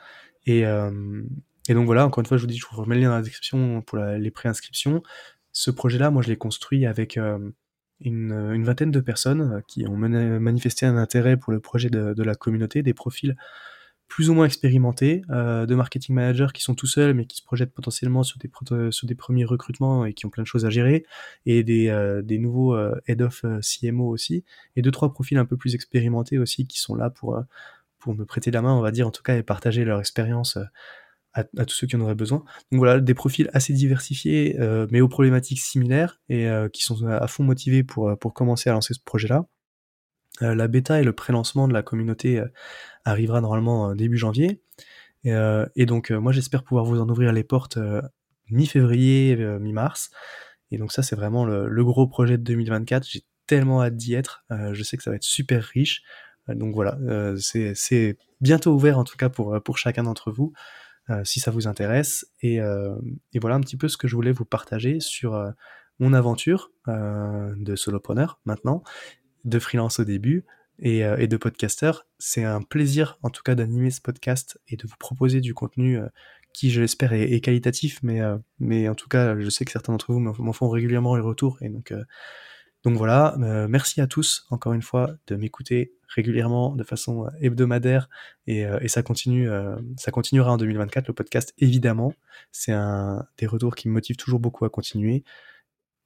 Et, 0.46 0.66
euh, 0.66 1.22
et 1.68 1.74
donc 1.74 1.86
voilà, 1.86 2.06
encore 2.06 2.22
une 2.22 2.26
fois, 2.26 2.38
je 2.38 2.42
vous 2.42 2.48
dis, 2.48 2.58
je 2.58 2.66
vous 2.70 2.82
remets 2.82 2.96
le 2.96 3.02
lien 3.02 3.10
dans 3.10 3.16
la 3.16 3.22
description 3.22 3.82
pour 3.82 3.98
les 3.98 4.32
préinscriptions. 4.32 5.04
Ce 5.52 5.72
projet-là, 5.72 6.12
moi, 6.12 6.22
je 6.22 6.30
l'ai 6.30 6.38
construit 6.38 6.86
avec 6.86 7.18
euh, 7.18 7.38
une, 8.02 8.64
vingtaine 8.64 8.92
de 8.92 9.00
personnes 9.00 9.62
qui 9.68 9.88
ont 9.88 9.98
manifesté 9.98 10.86
un 10.86 10.98
intérêt 10.98 11.38
pour 11.38 11.52
le 11.52 11.60
projet 11.60 11.90
de, 11.90 12.24
la 12.24 12.36
communauté, 12.36 12.84
des 12.84 12.94
profils 12.94 13.36
plus 14.08 14.32
ou 14.32 14.34
moins 14.34 14.46
expérimentés, 14.46 15.22
euh, 15.30 15.68
de 15.68 15.76
marketing 15.76 16.16
managers 16.16 16.48
qui 16.52 16.64
sont 16.64 16.74
tout 16.74 16.88
seuls 16.88 17.14
mais 17.14 17.26
qui 17.26 17.38
se 17.38 17.44
projettent 17.44 17.74
potentiellement 17.74 18.24
sur 18.24 18.40
des, 18.40 19.16
premiers 19.16 19.46
recrutements 19.46 20.04
et 20.04 20.14
qui 20.14 20.26
ont 20.26 20.32
plein 20.32 20.42
de 20.42 20.48
choses 20.48 20.66
à 20.66 20.72
gérer, 20.72 21.06
et 21.46 21.64
des, 21.64 21.90
euh, 21.90 22.24
nouveaux 22.24 22.74
euh, 22.74 23.00
head 23.08 23.22
of 23.22 23.46
CMO 23.62 24.10
aussi, 24.10 24.44
et 24.76 24.82
deux 24.82 24.92
trois 24.92 25.14
profils 25.14 25.38
un 25.38 25.46
peu 25.46 25.58
plus 25.58 25.76
expérimentés 25.76 26.40
aussi 26.40 26.66
qui 26.66 26.80
sont 26.80 26.96
là 26.96 27.12
pour 27.12 27.40
pour 28.00 28.16
me 28.16 28.26
prêter 28.26 28.52
la 28.52 28.62
main, 28.62 28.74
on 28.74 28.82
va 28.82 28.92
dire, 28.92 29.08
en 29.08 29.12
tout 29.12 29.24
cas, 29.24 29.36
et 29.36 29.44
partager 29.44 29.86
leur 29.86 30.00
expérience 30.00 30.58
euh, 30.58 30.64
à, 31.34 31.44
tous 31.44 31.76
ceux 31.76 31.88
qui 31.88 31.96
en 31.96 32.02
auraient 32.02 32.16
besoin. 32.16 32.44
Donc 32.72 32.80
voilà, 32.80 33.00
des 33.00 33.14
profils 33.14 33.50
assez 33.54 33.72
diversifiés, 33.72 34.60
euh, 34.60 34.88
mais 34.92 35.00
aux 35.00 35.08
problématiques 35.08 35.60
similaires 35.60 36.20
et 36.28 36.48
euh, 36.48 36.70
qui 36.70 36.84
sont 36.84 37.06
à 37.06 37.28
fond 37.28 37.44
motivés 37.44 37.84
pour, 37.84 38.18
commencer 38.34 38.70
à 38.70 38.74
lancer 38.74 38.94
ce 38.94 39.00
projet-là. 39.04 39.46
la 40.42 40.68
bêta 40.68 41.00
et 41.00 41.04
le 41.04 41.14
pré-lancement 41.14 41.68
de 41.68 41.74
la 41.74 41.84
communauté 41.84 42.44
arrivera 43.06 43.42
normalement 43.42 43.94
début 43.94 44.18
janvier. 44.18 44.62
Et, 45.24 45.86
donc 45.86 46.10
moi 46.12 46.32
j'espère 46.32 46.64
pouvoir 46.64 46.86
vous 46.86 47.00
en 47.00 47.08
ouvrir 47.08 47.32
les 47.32 47.44
portes 47.44 47.78
mi-février, 48.50 49.36
mi-mars. 49.60 50.10
Et 50.72 50.78
donc 50.78 50.92
ça 50.92 51.04
c'est 51.04 51.16
vraiment 51.16 51.46
le, 51.46 51.84
gros 51.84 52.08
projet 52.08 52.38
de 52.38 52.44
2024. 52.44 53.08
J'ai 53.08 53.22
tellement 53.46 53.84
hâte 53.84 53.96
d'y 53.96 54.16
être. 54.16 54.46
je 54.50 54.84
sais 54.84 54.98
que 54.98 55.04
ça 55.04 55.12
va 55.12 55.16
être 55.16 55.24
super 55.24 55.64
riche. 55.64 56.02
Donc 56.56 56.74
voilà, 56.74 56.98
euh, 57.08 57.38
c'est 57.38 58.18
bientôt 58.42 58.74
ouvert 58.74 58.98
en 58.98 59.04
tout 59.04 59.18
cas 59.18 59.30
pour, 59.30 59.62
pour 59.64 59.78
chacun 59.78 60.04
d'entre 60.04 60.32
vous, 60.32 60.54
euh, 61.10 61.24
si 61.24 61.40
ça 61.40 61.52
vous 61.52 61.68
intéresse. 61.68 62.26
Et, 62.42 62.62
euh, 62.62 62.96
voilà 63.40 63.56
un 63.56 63.62
petit 63.62 63.78
peu 63.78 63.88
ce 63.88 63.98
que 63.98 64.08
je 64.08 64.16
voulais 64.16 64.32
vous 64.32 64.46
partager 64.46 65.00
sur 65.00 65.54
mon 66.00 66.14
aventure 66.14 66.72
de 66.88 67.76
solopreneur 67.76 68.40
maintenant, 68.46 68.84
de 69.46 69.60
freelance 69.60 70.00
au 70.00 70.06
début, 70.06 70.46
et, 70.82 71.28
de 71.28 71.38
podcasteur. 71.38 72.08
C'est 72.20 72.44
un 72.44 72.62
plaisir 72.62 73.18
en 73.22 73.30
tout 73.30 73.44
cas 73.44 73.56
d'animer 73.56 73.92
ce 73.92 74.02
podcast 74.02 74.60
et 74.68 74.78
de 74.78 74.88
vous 74.88 74.96
proposer 74.98 75.42
du 75.42 75.54
contenu 75.54 76.00
qui, 76.54 76.72
je 76.72 76.82
l'espère, 76.82 77.14
est, 77.14 77.40
qualitatif, 77.42 78.00
mais, 78.02 78.22
mais 78.60 78.88
en 78.88 78.96
tout 78.96 79.10
cas, 79.10 79.38
je 79.38 79.50
sais 79.50 79.66
que 79.66 79.72
certains 79.72 79.94
d'entre 79.94 80.14
vous 80.14 80.20
m'en 80.20 80.54
font 80.54 80.70
régulièrement 80.70 81.16
les 81.16 81.22
retours, 81.22 81.58
et 81.62 81.70
donc 81.70 81.94
donc 82.84 82.96
voilà, 82.98 83.36
euh, 83.42 83.68
merci 83.68 84.00
à 84.00 84.08
tous 84.08 84.46
encore 84.50 84.72
une 84.72 84.82
fois 84.82 85.12
de 85.28 85.36
m'écouter 85.36 85.94
régulièrement 86.08 86.76
de 86.76 86.84
façon 86.84 87.26
euh, 87.26 87.30
hebdomadaire 87.42 88.10
et, 88.48 88.66
euh, 88.66 88.80
et 88.82 88.88
ça 88.88 89.04
continue, 89.04 89.50
ça 89.98 90.12
continuera 90.12 90.54
en 90.54 90.58
2024 90.58 91.08
le 91.08 91.14
podcast 91.14 91.54
évidemment. 91.58 92.14
C'est 92.52 92.72
un 92.72 93.26
des 93.38 93.48
retours 93.48 93.76
qui 93.76 93.90
me 93.90 93.94
motivent 93.94 94.16
toujours 94.16 94.40
beaucoup 94.40 94.64
à 94.64 94.70
continuer 94.70 95.24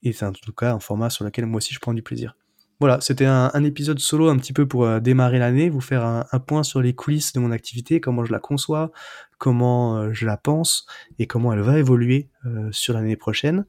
et 0.01 0.13
c'est 0.13 0.25
en 0.25 0.33
tout 0.33 0.51
cas 0.51 0.73
un 0.73 0.79
format 0.79 1.11
sur 1.11 1.25
lequel 1.25 1.45
moi 1.45 1.57
aussi 1.57 1.73
je 1.73 1.79
prends 1.79 1.93
du 1.93 2.01
plaisir. 2.01 2.35
Voilà, 2.79 2.99
c'était 2.99 3.27
un, 3.27 3.63
épisode 3.63 3.99
solo 3.99 4.27
un 4.27 4.37
petit 4.37 4.51
peu 4.51 4.67
pour 4.67 4.99
démarrer 4.99 5.39
l'année, 5.39 5.69
vous 5.69 5.79
faire 5.79 6.03
un, 6.03 6.39
point 6.39 6.63
sur 6.63 6.81
les 6.81 6.93
coulisses 6.93 7.31
de 7.31 7.39
mon 7.39 7.51
activité, 7.51 8.01
comment 8.01 8.25
je 8.25 8.31
la 8.31 8.39
conçois, 8.39 8.91
comment 9.37 10.11
je 10.11 10.25
la 10.25 10.35
pense 10.35 10.85
et 11.17 11.25
comment 11.27 11.53
elle 11.53 11.61
va 11.61 11.79
évoluer 11.79 12.29
sur 12.71 12.93
l'année 12.93 13.15
prochaine. 13.15 13.65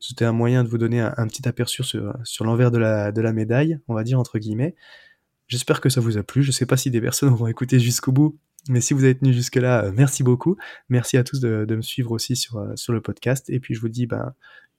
C'était 0.00 0.24
un 0.24 0.32
moyen 0.32 0.64
de 0.64 0.68
vous 0.68 0.78
donner 0.78 1.00
un, 1.00 1.26
petit 1.26 1.46
aperçu 1.46 1.84
sur, 1.84 2.44
l'envers 2.44 2.70
de 2.70 2.78
la, 2.78 3.12
de 3.12 3.20
la 3.20 3.32
médaille, 3.32 3.78
on 3.86 3.94
va 3.94 4.02
dire 4.02 4.18
entre 4.18 4.38
guillemets. 4.38 4.74
J'espère 5.46 5.80
que 5.80 5.88
ça 5.88 6.00
vous 6.00 6.16
a 6.16 6.22
plu. 6.22 6.42
Je 6.42 6.52
sais 6.52 6.66
pas 6.66 6.76
si 6.76 6.90
des 6.90 7.00
personnes 7.00 7.28
vont 7.34 7.46
écouter 7.46 7.78
jusqu'au 7.78 8.12
bout. 8.12 8.38
Mais 8.68 8.80
si 8.80 8.94
vous 8.94 9.04
avez 9.04 9.16
tenu 9.16 9.32
jusque-là, 9.32 9.90
merci 9.92 10.22
beaucoup. 10.22 10.56
Merci 10.88 11.16
à 11.16 11.24
tous 11.24 11.40
de, 11.40 11.66
me 11.68 11.82
suivre 11.82 12.12
aussi 12.12 12.36
sur, 12.36 12.62
sur 12.76 12.92
le 12.92 13.00
podcast. 13.00 13.48
Et 13.50 13.58
puis 13.58 13.74
je 13.74 13.80
vous 13.80 13.88
dis 13.88 14.06
ben, 14.06 14.34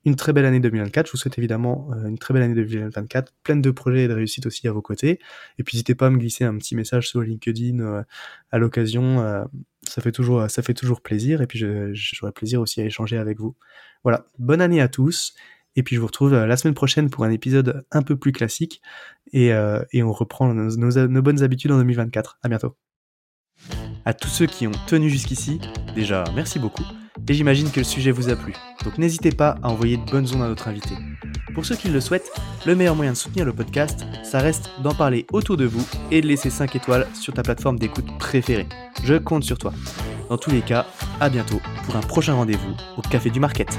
une 0.06 0.16
très 0.16 0.34
belle 0.34 0.46
année 0.46 0.60
2024. 0.60 1.08
Je 1.08 1.12
vous 1.12 1.18
souhaite 1.18 1.38
évidemment 1.38 1.90
euh, 1.94 2.08
une 2.08 2.18
très 2.18 2.34
belle 2.34 2.44
année 2.44 2.56
2024, 2.56 3.34
pleine 3.44 3.62
de 3.62 3.72
projets 3.72 4.06
et 4.06 4.08
de 4.08 4.14
réussite 4.14 4.46
aussi 4.46 4.68
à 4.68 4.72
vos 4.72 4.82
côtés. 4.82 5.20
Et 5.58 5.64
puis 5.64 5.76
n'hésitez 5.76 5.96
pas 5.96 6.08
à 6.08 6.10
me 6.10 6.18
glisser 6.18 6.44
un 6.44 6.58
petit 6.58 6.76
message 6.76 7.10
sur 7.10 7.22
LinkedIn 7.22 7.80
euh, 7.80 8.04
à 8.52 8.58
l'occasion. 8.58 9.22
Euh, 9.22 9.44
ça 9.88 10.02
fait 10.02 10.12
toujours, 10.12 10.50
ça 10.50 10.62
fait 10.62 10.74
toujours 10.74 11.02
plaisir. 11.02 11.42
Et 11.42 11.48
puis 11.48 11.60
j'aurai 11.94 12.32
plaisir 12.32 12.62
aussi 12.62 12.82
à 12.82 12.86
échanger 12.86 13.18
avec 13.18 13.40
vous. 13.40 13.56
Voilà, 14.04 14.26
bonne 14.40 14.62
année 14.62 14.82
à 14.82 14.88
tous. 14.88 15.34
Et 15.76 15.84
puis 15.84 15.96
je 15.96 16.02
vous 16.02 16.08
retrouve 16.08 16.34
la 16.34 16.58
semaine 16.58 16.74
prochaine 16.74 17.10
pour 17.10 17.24
un 17.24 17.32
épisode 17.32 17.86
un 17.92 18.02
peu 18.02 18.18
plus 18.18 18.32
classique. 18.32 18.82
Et, 19.34 19.52
et 19.92 20.04
on 20.04 20.12
reprend 20.12 20.54
nos, 20.54 21.08
nos 21.08 21.22
bonnes 21.22 21.44
habitudes 21.44 21.72
en 21.72 21.78
2024. 21.78 22.40
À 22.44 22.50
bientôt. 22.50 22.91
À 24.06 24.14
tous 24.14 24.30
ceux 24.30 24.48
qui 24.48 24.68
ont 24.68 24.72
tenu 24.88 25.10
jusqu'ici, 25.10 25.60
déjà 25.96 26.24
merci 26.36 26.58
beaucoup 26.58 26.84
et 27.28 27.34
j'imagine 27.34 27.70
que 27.72 27.80
le 27.80 27.86
sujet 27.86 28.12
vous 28.12 28.30
a 28.30 28.36
plu. 28.36 28.54
Donc 28.84 28.98
n'hésitez 28.98 29.32
pas 29.32 29.56
à 29.64 29.70
envoyer 29.70 29.98
de 29.98 30.12
bonnes 30.12 30.28
ondes 30.34 30.42
à 30.42 30.48
notre 30.48 30.68
invité. 30.68 30.96
Pour 31.54 31.66
ceux 31.66 31.76
qui 31.76 31.88
le 31.88 32.02
souhaitent, 32.02 32.32
le 32.66 32.76
meilleur 32.76 32.96
moyen 32.96 33.12
de 33.12 33.18
soutenir 33.18 33.46
le 33.46 33.54
podcast, 33.54 34.06
ça 34.24 34.40
reste 34.40 34.70
d'en 34.82 34.94
parler 34.94 35.26
autour 35.32 35.56
de 35.56 35.66
vous 35.66 35.86
et 36.10 36.22
de 36.22 36.28
laisser 36.28 36.50
5 36.50 36.76
étoiles 36.76 37.08
sur 37.14 37.34
ta 37.34 37.44
plateforme 37.44 37.78
d'écoute 37.80 38.18
préférée. 38.18 38.68
Je 39.04 39.16
compte 39.16 39.44
sur 39.44 39.58
toi. 39.58 39.74
Dans 40.30 40.38
tous 40.38 40.52
les 40.52 40.62
cas, 40.62 40.88
à 41.20 41.30
bientôt 41.30 41.62
pour 41.86 41.96
un 41.96 42.02
prochain 42.02 42.34
rendez-vous 42.34 42.76
au 42.98 43.02
Café 43.02 43.30
du 43.30 43.40
Market. 43.40 43.70